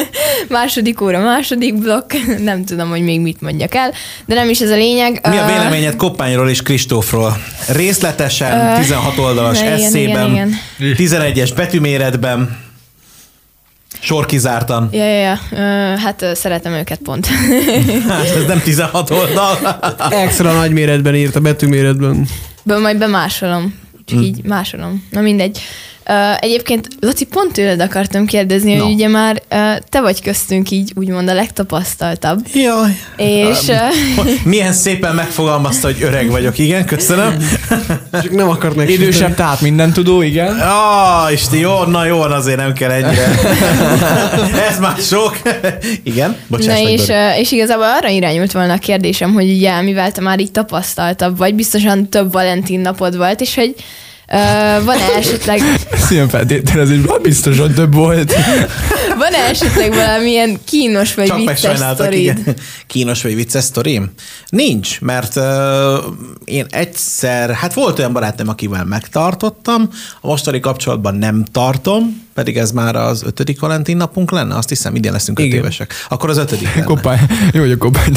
[0.49, 3.91] második óra, második blokk, nem tudom, hogy még mit mondjak el,
[4.25, 5.19] de nem is ez a lényeg.
[5.29, 7.37] Mi a véleményed Koppányról és Kristófról?
[7.67, 12.57] Részletesen, Ö, 16 oldalas igen, eszében, igen, 11-es betűméretben,
[13.99, 14.89] sor kizártan.
[14.91, 15.39] Ja, ja, ja.
[15.97, 17.27] Hát szeretem őket pont.
[18.07, 19.57] Hát ez nem 16 oldal.
[20.09, 22.27] Extra nagy méretben írt a betűméretben.
[22.63, 23.79] Be, majd bemásolom.
[24.05, 25.07] Csak így másolom.
[25.11, 25.61] Na mindegy.
[26.09, 28.83] Uh, egyébként, Laci, pont tőled akartam kérdezni, No.
[28.83, 32.45] hogy ugye már uh, te vagy köztünk így úgymond a legtapasztaltabb.
[32.53, 32.99] Jaj.
[33.17, 36.57] És uh, Milyen szépen megfogalmazta, hogy öreg vagyok.
[36.57, 37.37] Igen, köszönöm.
[38.21, 38.89] Csak nem akart meg.
[38.89, 40.59] Idősebb, tehát minden tudó, igen.
[40.59, 43.27] Ah, Isti, jó, na jó, azért nem kell ennyire.
[44.69, 45.37] Ez már sok.
[46.03, 49.81] Igen, bocsáss Na meg, és, uh, és igazából arra irányult volna a kérdésem, hogy ugye
[49.81, 53.75] mivel te már így tapasztaltabb vagy, biztosan több Valentin napod volt, és hogy
[54.27, 55.61] uh, van-e esetleg,
[55.91, 58.33] Ez ilyen feltételezésben biztosan több volt.
[59.17, 62.55] van-e esetleg valamilyen kínos vagy Csak vicces sztorid?
[62.87, 64.11] Kínos vagy vicces sztorim?
[64.49, 65.43] Nincs, mert uh,
[66.45, 69.89] én egyszer, hát volt olyan barátom, akivel megtartottam,
[70.21, 74.95] a mostani kapcsolatban nem tartom, pedig ez már az ötödik Valentin napunk lenne, azt hiszem,
[74.95, 75.93] idén leszünk öt évesek.
[76.09, 76.85] Akkor az ötödik lenne.
[76.85, 77.19] Koppány.
[77.53, 78.11] Jó, hogy a koppány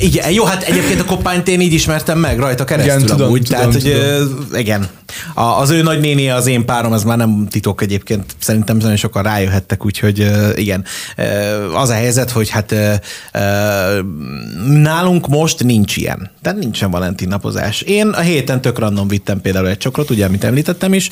[0.00, 3.42] Igen, jó, hát egyébként a koppányt én így ismertem meg rajta keresztül Igen, tudom, amúgy.
[3.42, 4.48] tudom, tehát, hogy tudom.
[4.52, 4.88] ö, igen.
[5.34, 8.36] A, az ő nagynénie az én párom, ez már nem titok egyébként.
[8.38, 10.84] Szerintem nagyon sokan rájöhettek, úgyhogy igen.
[11.74, 12.74] Az a helyzet, hogy hát
[14.68, 16.30] nálunk most nincs ilyen.
[16.42, 17.80] Tehát nincsen Valentin napozás.
[17.80, 21.08] Én a héten tök random vittem például egy csokrot, ugye, amit említettem is.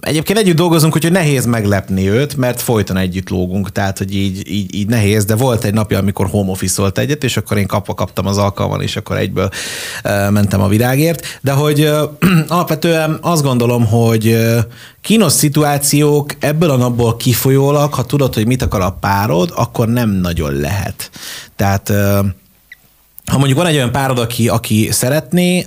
[0.00, 4.74] Egyébként együtt dolgozunk, úgyhogy nehéz meglepni őt, mert folyton együtt lógunk, tehát hogy így, így,
[4.74, 8.26] így nehéz, de volt egy napja, amikor home office egyet, és akkor én kapva kaptam
[8.26, 9.50] az alkalman, és akkor egyből
[10.30, 11.38] mentem a virágért.
[11.40, 11.90] De hogy
[12.48, 14.36] alapvetően azt gondolom, hogy
[15.00, 20.10] kínos szituációk ebből a napból kifolyólag, ha tudod, hogy mit akar a párod, akkor nem
[20.10, 21.10] nagyon lehet.
[21.56, 21.92] Tehát
[23.30, 25.66] ha mondjuk van egy olyan párod, aki, aki szeretné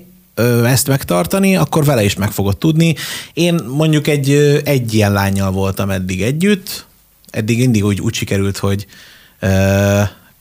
[0.65, 2.95] ezt megtartani, akkor vele is meg fogod tudni.
[3.34, 4.31] Én mondjuk egy,
[4.63, 6.86] egy ilyen lányjal voltam eddig együtt,
[7.29, 8.86] eddig mindig úgy, úgy sikerült, hogy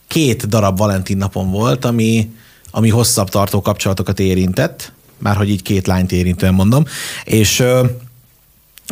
[0.09, 2.31] két darab Valentin napon volt, ami,
[2.71, 6.85] ami hosszabb tartó kapcsolatokat érintett, már hogy így két lányt érintően mondom,
[7.25, 7.65] és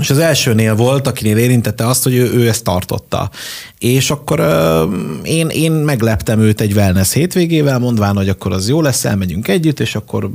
[0.00, 3.30] és az elsőnél volt, akinél érintette azt, hogy ő, ő ezt tartotta.
[3.78, 4.84] És akkor ö,
[5.22, 9.80] én, én megleptem őt egy wellness hétvégével, mondván, hogy akkor az jó lesz, elmegyünk együtt,
[9.80, 10.30] és akkor,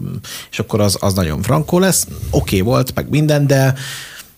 [0.51, 2.07] és akkor az, az nagyon frankó lesz.
[2.07, 3.73] Oké okay volt, meg minden, de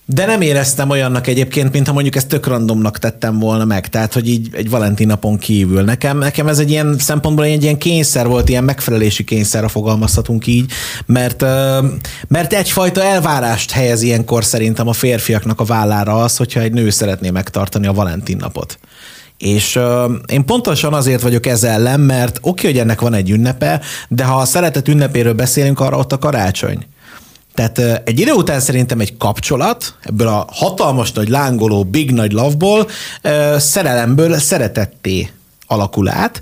[0.09, 3.89] de nem éreztem olyannak egyébként, mintha mondjuk ezt tök randomnak tettem volna meg.
[3.89, 5.81] Tehát, hogy így egy Valentin napon kívül.
[5.81, 10.71] Nekem, nekem ez egy ilyen szempontból egy ilyen kényszer volt, ilyen megfelelési kényszerre fogalmazhatunk így,
[11.05, 11.41] mert,
[12.27, 17.29] mert egyfajta elvárást helyez ilyenkor szerintem a férfiaknak a vállára az, hogyha egy nő szeretné
[17.29, 18.79] megtartani a Valentin napot.
[19.37, 23.81] És ö, én pontosan azért vagyok ez ellen, mert oké, hogy ennek van egy ünnepe,
[24.07, 26.85] de ha a szeretet ünnepéről beszélünk, arra ott a karácsony.
[27.57, 32.87] Tehát egy idő után szerintem egy kapcsolat, ebből a hatalmas nagy lángoló, big nagy loveból,
[33.21, 35.31] ö, szerelemből szeretetté
[35.67, 36.41] alakul át,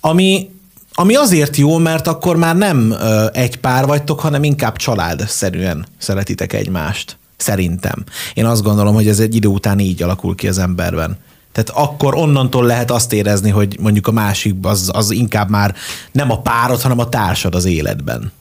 [0.00, 0.50] ami,
[0.92, 2.94] ami azért jó, mert akkor már nem
[3.32, 7.18] egy pár vagytok, hanem inkább családszerűen szeretitek egymást.
[7.36, 8.04] Szerintem.
[8.34, 11.16] Én azt gondolom, hogy ez egy idő után így alakul ki az emberben.
[11.52, 15.74] Tehát akkor onnantól lehet azt érezni, hogy mondjuk a másik az, az inkább már
[16.12, 18.32] nem a párod, hanem a társad az életben.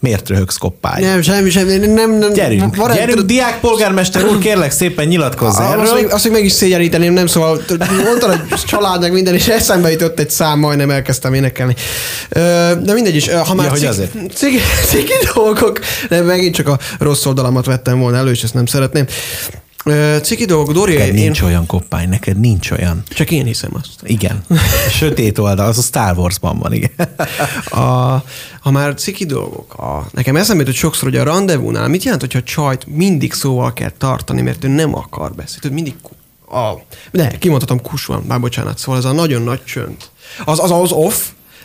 [0.00, 1.00] Miért röhögsz koppály?
[1.02, 1.76] Nem, semmi, semmi.
[1.76, 5.84] Nem, nem, Gyerünk, van- gyerünk, diák polgármester úr, kérlek szépen nyilatkozz Azt, erről.
[5.84, 7.60] hogy, azt, hogy meg is szégyeníteném, nem szóval
[8.04, 11.74] mondtad, hogy család meg minden, és eszembe jutott egy szám, majdnem elkezdtem énekelni.
[12.82, 14.12] De mindegy is, ha már Ja, cik, azért.
[14.34, 18.66] cik, ciki dolgok, nem, megint csak a rossz oldalamat vettem volna elő, és ezt nem
[18.66, 19.06] szeretném.
[20.22, 23.02] Ciki dolgok, Dori, Neked én, nincs olyan koppány, neked nincs olyan.
[23.08, 23.90] csak én hiszem azt.
[24.04, 24.42] Igen.
[24.48, 24.54] A
[24.98, 26.90] sötét oldal, az a Star Warsban van, igen.
[27.70, 27.80] A,
[28.60, 32.20] ha már ciki dolgok, a, nekem eszembe jut, hogy sokszor, hogy a rendezvúnál mit jelent,
[32.20, 35.60] hogyha csajt mindig szóval kell tartani, mert ő nem akar beszélni.
[35.60, 35.94] Tudod, mindig
[36.50, 36.72] a,
[37.12, 39.96] de kimondhatom kus van, már bocsánat, szóval ez a nagyon nagy csönd.
[40.44, 41.14] Az az, az off,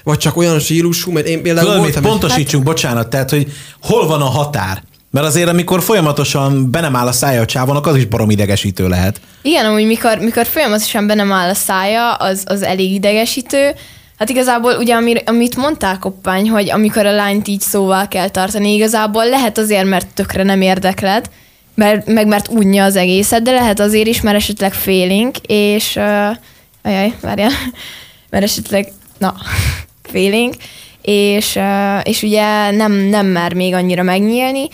[0.03, 3.51] vagy csak olyan stílusú, mert én például Tudod, mit voltam egy- pontosítsunk, bocsánat, tehát, hogy
[3.81, 4.83] hol van a határ?
[5.15, 8.87] Mert azért, amikor folyamatosan be nem áll a szája a csávónak, az is barom idegesítő
[8.87, 9.21] lehet.
[9.41, 13.71] Igen, amúgy mikor, mikor folyamatosan benne áll a szája, az, az elég idegesítő.
[14.17, 18.73] Hát igazából ugye, ami, amit mondtál Koppány, hogy amikor a lányt így szóval kell tartani,
[18.73, 21.29] igazából lehet azért, mert tökre nem érdekled,
[21.75, 25.95] mert, meg mert unja az egészet, de lehet azért is, mert esetleg félénk, és...
[25.95, 26.35] Uh,
[26.83, 27.51] ajaj, várjál.
[28.29, 28.91] Mert esetleg...
[29.17, 29.35] Na,
[30.11, 30.55] félénk,
[31.01, 34.67] és, uh, és ugye nem, nem mer még annyira megnyílni,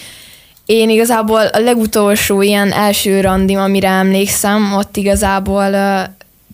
[0.71, 5.75] én igazából a legutolsó ilyen első randim, amire emlékszem, ott igazából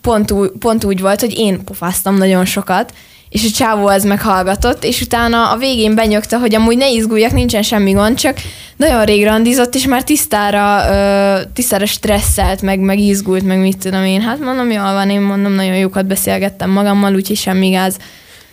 [0.01, 2.93] pont, úgy, pont úgy volt, hogy én pofáztam nagyon sokat,
[3.29, 7.61] és a csávó ez meghallgatott, és utána a végén benyögte, hogy amúgy ne izguljak, nincsen
[7.61, 8.37] semmi gond, csak
[8.75, 14.03] nagyon rég randizott, és már tisztára, ö, tisztára stresszelt, meg, meg izgult, meg mit tudom
[14.03, 14.21] én.
[14.21, 17.97] Hát mondom, jól van, én mondom, nagyon jókat beszélgettem magammal, úgyhogy semmi gáz.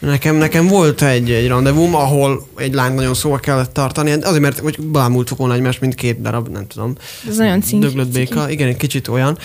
[0.04, 4.58] Nekem, nekem volt egy, egy rendezvum, ahol egy lány nagyon szóval kellett tartani, azért mert
[4.58, 6.94] hogy bámultuk volna egymást, mint két darab, nem tudom.
[7.28, 7.82] Ez nagyon cincs.
[7.82, 9.38] Döglött béka, igen, egy kicsit olyan.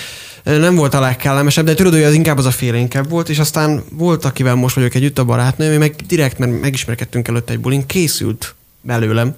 [0.43, 3.83] Nem volt a legkellemesebb, de tudod, hogy az inkább az a félénkebb volt, és aztán
[3.91, 8.55] volt, akivel most vagyok együtt, a barátnőm, meg direkt, mert megismerkedtünk előtte egy bulin, készült
[8.81, 9.35] belőlem,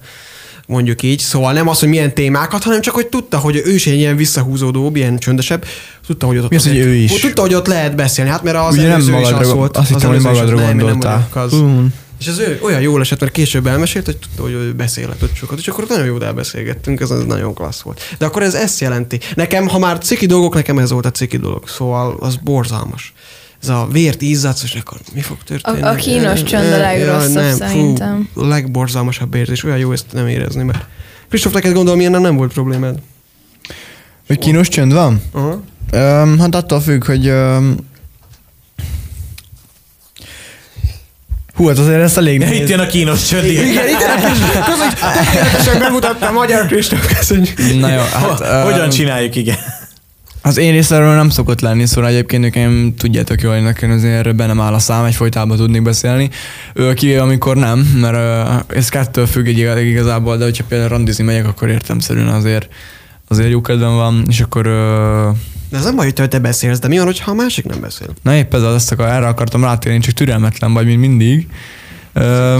[0.72, 1.18] mondjuk így.
[1.18, 4.16] Szóval nem az, hogy milyen témákat, hanem csak, hogy tudta, hogy ő is egy ilyen
[4.16, 5.64] visszahúzódóbb, ilyen csöndesebb,
[6.06, 7.20] tudta, hogy ott, Mi az, hogy ő is?
[7.20, 9.76] Tudta, hogy ott lehet beszélni, hát mert az Ugye nem előző is magadra az volt.
[9.76, 11.28] azt az hittem, hogy magadra gondoltál.
[11.32, 11.54] az.
[12.20, 15.58] És ez ő olyan jól esett, mert később elmesélt, hogy tudta, hogy ő beszélhetett sokat,
[15.58, 18.00] és akkor nagyon jól elbeszélgettünk, ez, ez nagyon klassz volt.
[18.18, 19.20] De akkor ez ezt jelenti.
[19.34, 23.12] Nekem, ha már ciki dolgok, nekem ez volt a ciki dolog, szóval az borzalmas.
[23.62, 25.80] Ez a vért izzadsz, és akkor mi fog történni?
[25.82, 28.28] A- a kínos csönd a legrosszabb szerintem.
[28.34, 29.64] Fú, a legborzalmasabb érzés.
[29.64, 30.84] Olyan jó ezt nem érezni, mert
[31.28, 32.98] Kristóf, neked gondolom, ilyen nem volt problémád.
[34.26, 35.22] Hogy kínos csönd van?
[35.32, 35.62] Aha.
[35.92, 37.28] Um, hát attól függ, hogy...
[37.28, 37.76] Um,
[41.54, 42.68] hú, hát azért ezt elég Itt nehéz.
[42.70, 43.44] jön a kínos csönd.
[43.46, 43.66] igen.
[43.68, 47.30] Igen, igen, köszönjük, tökéletesen bemutatta a magyar Kristóf.
[47.80, 49.56] Na jó, hát, Ho- Hogyan csináljuk, igen.
[50.44, 54.46] Az én részemről nem szokott lenni, szóval egyébként nekem tudjátok jól, hogy nekem azért be
[54.46, 56.30] nem áll a szám, egyfolytában tudnék beszélni.
[56.74, 61.24] Ő kivéve, amikor nem, mert ez kettől függ egy igaz- igazából, de hogyha például randizni
[61.24, 62.68] megyek, akkor értemszerűen azért,
[63.28, 64.62] azért jó kedvem van, és akkor
[65.70, 68.08] De ez nem baj, hogy te beszélsz, de mi van, ha a másik nem beszél?
[68.22, 71.46] Na épp ez az, ezt akar, erre akartam rátérni, csak türelmetlen vagy, mint mindig.
[72.12, 72.58] Ö,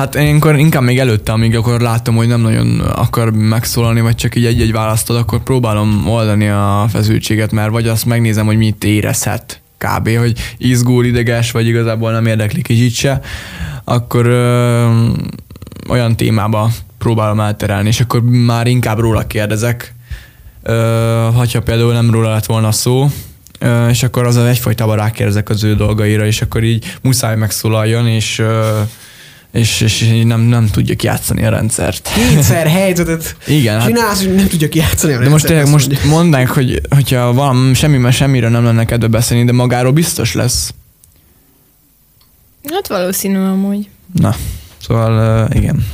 [0.00, 4.14] hát én akkor inkább még előtte, amíg akkor látom, hogy nem nagyon akar megszólalni, vagy
[4.14, 8.84] csak így egy-egy választod, akkor próbálom oldani a feszültséget, mert vagy azt megnézem, hogy mit
[8.84, 13.20] érezhet kb., hogy izgul, ideges, vagy igazából nem érdekli kicsit se,
[13.84, 14.88] akkor ö,
[15.88, 19.94] olyan témába próbálom elterelni, és akkor már inkább róla kérdezek,
[20.62, 23.10] Ö, hogyha például nem róla lett volna szó,
[23.58, 28.38] ö, és akkor az egyfajtában rákérdezek az ő dolgaira, és akkor így muszáj megszólaljon, és,
[28.38, 28.80] ö,
[29.52, 32.08] és, és így nem, nem tudja kijátszani a rendszert.
[32.14, 35.12] Kétszer helyzetet Igen, hát, csinálsz, hogy nem tudja kijátszani.
[35.12, 36.10] a de most rendszert, tényleg most mondja.
[36.10, 40.74] mondanánk, hogy hogyha valami, semmi, semmiről nem lenne kedve beszélni, de magáról biztos lesz.
[42.72, 43.88] Hát valószínű amúgy.
[44.14, 44.34] Na,
[44.86, 45.86] szóval uh, igen.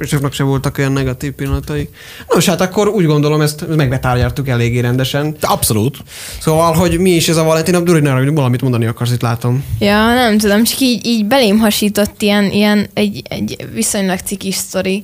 [0.00, 1.88] Kristófnak se voltak olyan negatív pillanatai.
[2.28, 5.36] Nos, hát akkor úgy gondolom, ezt megbetárgyaltuk eléggé rendesen.
[5.40, 5.98] Abszolút.
[6.38, 9.12] Szóval, hogy mi is ez a Valentin nap, Duri, ne arra, hogy valamit mondani akarsz,
[9.12, 9.64] itt látom.
[9.78, 15.02] Ja, nem tudom, csak így, így belém hasított ilyen, ilyen egy, egy viszonylag cikis sztori.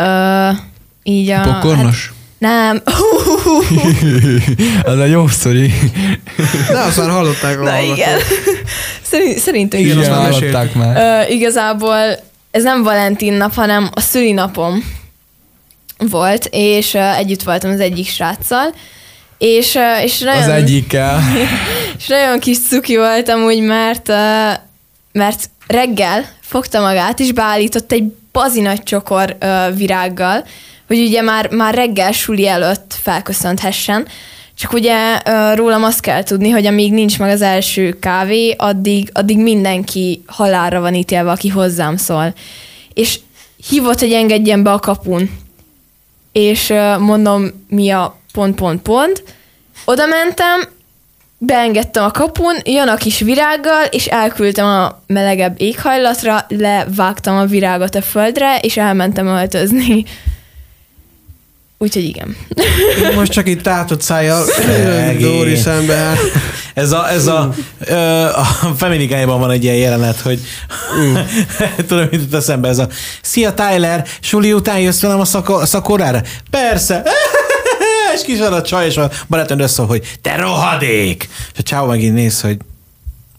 [0.00, 0.56] Uh,
[1.02, 1.40] így a...
[1.40, 2.12] Pokornos?
[2.40, 2.82] Hát, nem.
[4.92, 5.72] Ez egy jó sztori.
[6.70, 7.96] De azt már hallották a Na hallgatók.
[7.96, 8.18] igen.
[9.02, 10.70] Szerint, szerintem Igen, igen.
[10.74, 10.96] már.
[10.96, 14.84] Ö, igazából ez nem Valentin nap, hanem a szülinapom
[15.98, 18.74] volt, és ö, együtt voltam az egyik sráccal,
[19.38, 21.20] és, ö, és nagyon, Az egyikkel.
[21.98, 24.50] és nagyon kis cuki voltam úgy, mert, ö,
[25.12, 30.44] mert reggel fogta magát, és beállított egy bazi nagy csokor ö, virággal,
[30.86, 34.06] hogy ugye már, már reggel suli előtt felköszönthessen,
[34.58, 35.18] csak ugye
[35.54, 40.80] rólam azt kell tudni, hogy amíg nincs meg az első kávé, addig, addig mindenki halálra
[40.80, 42.34] van ítélve, aki hozzám szól.
[42.94, 43.18] És
[43.68, 45.30] hívott, hogy engedjen be a kapun.
[46.32, 49.22] És mondom, mi a pont, pont, pont.
[49.84, 50.68] Oda mentem,
[51.38, 57.94] beengedtem a kapun, jön a kis virággal, és elküldtem a melegebb éghajlatra, levágtam a virágot
[57.94, 60.04] a földre, és elmentem öltözni.
[61.78, 62.36] Úgyhogy igen.
[63.14, 64.44] Most csak itt tátott szájjal.
[65.20, 65.94] Dóri szembe.
[65.94, 66.18] hát.
[66.74, 67.54] Ez a, ez a,
[68.34, 70.40] a Feminikájában van egy ilyen jelenet, hogy
[71.88, 72.88] tudom, mit jut eszembe ez a
[73.22, 76.20] Szia Tyler, suli után jössz velem a szako- szakorára?
[76.50, 77.02] Persze.
[78.14, 81.28] és kis van a csaj, és a barátom összeszól, hogy te rohadék!
[81.52, 82.56] És a csáó megint néz, hogy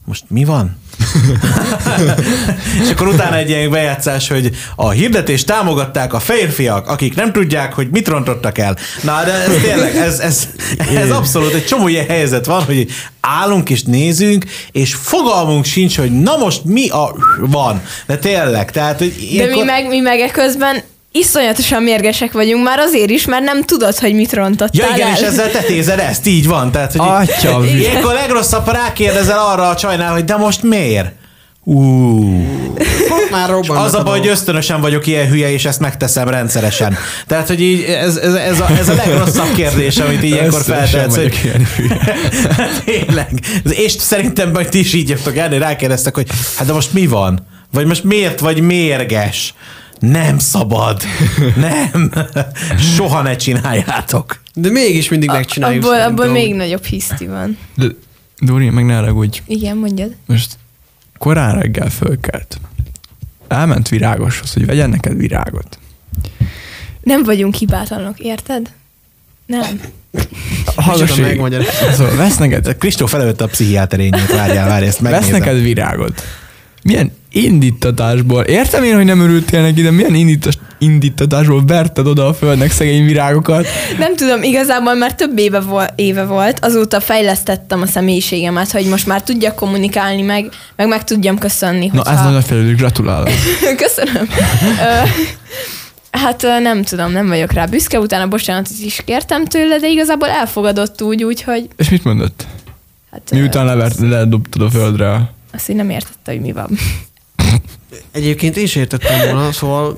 [0.10, 0.78] most mi van?
[2.84, 7.74] és akkor utána egy ilyen bejátszás, hogy a hirdetést támogatták a férfiak, akik nem tudják,
[7.74, 8.78] hogy mit rontottak el.
[9.04, 10.48] Na, de ez tényleg, ez, ez,
[10.96, 12.88] ez abszolút egy csomó ilyen helyzet van, hogy
[13.22, 17.82] állunk és nézünk, és fogalmunk sincs, hogy na most mi a van.
[18.06, 19.56] De tényleg, tehát, hogy De ilyenkor...
[19.56, 20.82] mi meg, mi meg közben
[21.12, 25.16] iszonyatosan mérgesek vagyunk már azért is, mert nem tudod, hogy mit rontottál Ja igen, el.
[25.16, 26.72] és ezzel tetézed ezt, így van.
[26.72, 31.12] Tehát, hogy Atya, ilyenkor legrosszabb, ha rákérdezel arra a csajnál, hogy de most miért?
[31.64, 31.78] Ú.
[33.32, 36.98] Már Az a baj, hogy ösztönösen vagyok ilyen hülye, és ezt megteszem rendszeresen.
[37.28, 41.16] Tehát, hogy így ez, ez, ez, a, ez a legrosszabb kérdés, amit ilyenkor feltehetsz.
[41.16, 41.40] Hogy...
[41.44, 42.16] ilyen hülye.
[42.86, 43.30] Tényleg.
[43.64, 47.48] És szerintem majd ti is így jöttök el, rákérdeztek, hogy hát de most mi van?
[47.72, 49.54] Vagy most miért vagy mérges?
[50.00, 51.02] Nem szabad.
[51.56, 52.12] Nem.
[52.96, 54.42] Soha ne csináljátok.
[54.54, 55.84] De mégis mindig megcsináljuk.
[55.84, 57.58] Abból, abból még nagyobb hiszti van.
[57.76, 57.86] De,
[58.40, 59.42] Dóri, meg ne haragudj.
[59.46, 60.16] Igen, mondjad.
[60.26, 60.58] Most
[61.18, 62.60] korán reggel fölkelt.
[63.48, 65.80] Elment virágoshoz, hogy vegyen neked virágot.
[67.02, 68.72] Nem vagyunk hibátlanok, érted?
[69.46, 69.82] Nem.
[70.76, 71.12] Hallgass.
[71.96, 75.40] Szóval vesz neked, Kristóf előtt a pszichiáterényét, várjál, várj, ezt vesz megnézem.
[75.40, 76.24] neked virágot.
[76.84, 82.34] Milyen indítatásból, értem én, hogy nem örültél neki, de milyen indítas, indítatásból verted oda a
[82.34, 83.66] földnek szegény virágokat?
[83.98, 89.06] Nem tudom, igazából már több éve, vol- éve volt, azóta fejlesztettem a személyiségemet, hogy most
[89.08, 91.86] már tudjak kommunikálni, meg meg, meg tudjam köszönni.
[91.86, 92.12] Na, hogyha...
[92.12, 93.30] ez nagyon fejlődik, gratulálok.
[93.86, 94.28] Köszönöm.
[96.12, 101.02] Hát nem tudom, nem vagyok rá büszke, utána bocsánatot is kértem tőle, de igazából elfogadott
[101.02, 102.48] úgy, úgyhogy És mit mondott?
[103.12, 105.32] hát, Miután levert, ledobtad a földre.
[105.54, 106.70] azt így nem értette, hogy mi van.
[108.12, 109.98] Egyébként én is értettem volna, szóval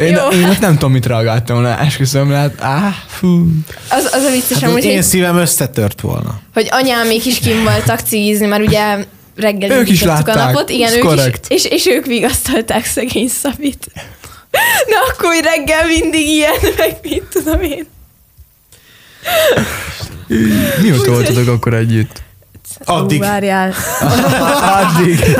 [0.00, 0.28] Én, Jó.
[0.28, 3.46] én nem tudom, mit reagáltam volna, esküszöm, lehet, áh, fú.
[3.88, 6.40] Az, az a vicces, Hát amúgy, én hogy, szívem összetört volna.
[6.54, 9.04] hogy anyámék is kim voltak cigizni, mert ugye
[9.36, 11.46] reggel Ők is indítottuk a látták, napot, igen, ez ők korrekt.
[11.48, 13.86] is, és, és ők vigasztalták szegény Szabit.
[14.90, 17.86] De akkor reggel mindig ilyen, meg mit tudom én.
[20.82, 22.22] Mióta voltatok akkor együtt?
[22.84, 23.18] Addig.
[23.20, 23.72] Ú, várjál.
[24.82, 25.36] Addig.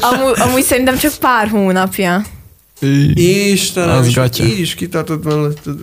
[0.00, 2.22] Amúgy, amúgy szerintem csak pár hónapja.
[3.14, 4.44] Istenem, Az és gatya.
[4.44, 5.74] így is kitartott melletted.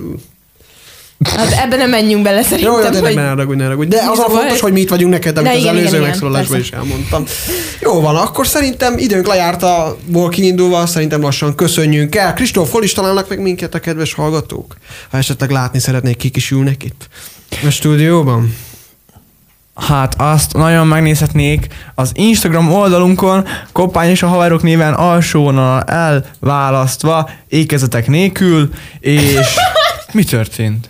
[1.23, 3.15] Hát ebben nem menjünk bele szerintem, Jó, jó, de hogy...
[3.15, 3.87] ne haragudj, ne haragudj.
[3.87, 6.01] De az a fontos, hogy mi itt vagyunk neked, amit De az igen, előző igen,
[6.01, 7.23] megszólalásban is elmondtam.
[7.81, 12.33] Jó van, akkor szerintem időnk lejárt a ból kiindulva, szerintem lassan köszönjünk el.
[12.33, 14.75] Kristóf, hol is találnak meg minket a kedves hallgatók?
[15.11, 17.07] Ha esetleg látni szeretnék, kik is ülnek itt.
[17.65, 18.55] A stúdióban?
[19.75, 28.07] Hát azt nagyon megnézhetnék az Instagram oldalunkon, Koppány és a haverok néven alsónal elválasztva, ékezetek
[28.07, 28.69] nélkül,
[28.99, 29.55] és
[30.13, 30.89] mi történt?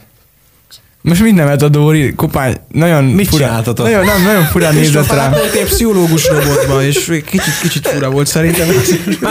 [1.02, 2.14] Most mit nevet a Dóri?
[2.14, 5.34] Koppány nagyon Mit furán, nagyon, nem, nagyon furán nézett rám.
[5.34, 8.68] Egy pszichológus robotba, és kicsit, kicsit fura volt szerintem.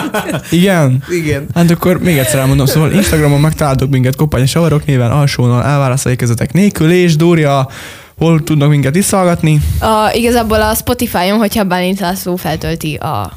[0.51, 1.03] Igen?
[1.11, 1.47] Igen.
[1.55, 6.11] Hát akkor még egyszer elmondom, szóval Instagramon megtaláltok minket Koppány és haverok néven alsónal elválasztva
[6.11, 7.69] ékezetek nélkül, és Dória,
[8.19, 9.61] hol tudnak minket visszahallgatni?
[9.81, 13.33] A, igazából a Spotify-on, hogyha Bálint László feltölti a...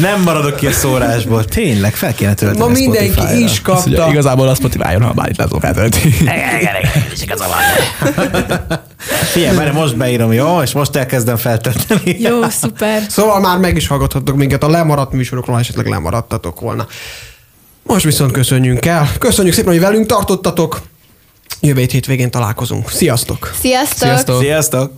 [0.00, 1.44] Nem maradok ki a szórásból.
[1.44, 4.10] Tényleg, fel kéne tölteni Ma mindenki is Azt ugye, kapta.
[4.12, 6.14] igazából a Spotify-on, ha bármit látom feltölti.
[9.32, 10.62] Figyelj, mert most beírom, jó?
[10.62, 12.16] És most elkezdem feltölteni.
[12.20, 13.02] Jó, szuper.
[13.08, 16.86] Szóval már meg is hallgathattok minket a lemaradt műsorokról, esetleg lemaradtatok volna.
[17.82, 19.08] Most viszont köszönjünk el.
[19.18, 20.80] Köszönjük szépen, hogy velünk tartottatok.
[21.60, 22.90] Jövő hét hétvégén találkozunk.
[22.90, 23.52] Sziasztok!
[23.60, 24.08] Sziasztok!
[24.08, 24.40] Sziasztok!
[24.40, 24.92] Sziasztok!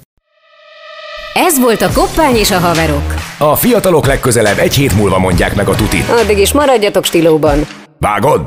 [1.34, 3.14] Ez volt a Koppány és a haverok.
[3.38, 6.08] A fiatalok legközelebb egy hét múlva mondják meg a tutit.
[6.08, 7.66] Addig is maradjatok stílóban.
[7.98, 8.40] Vágod?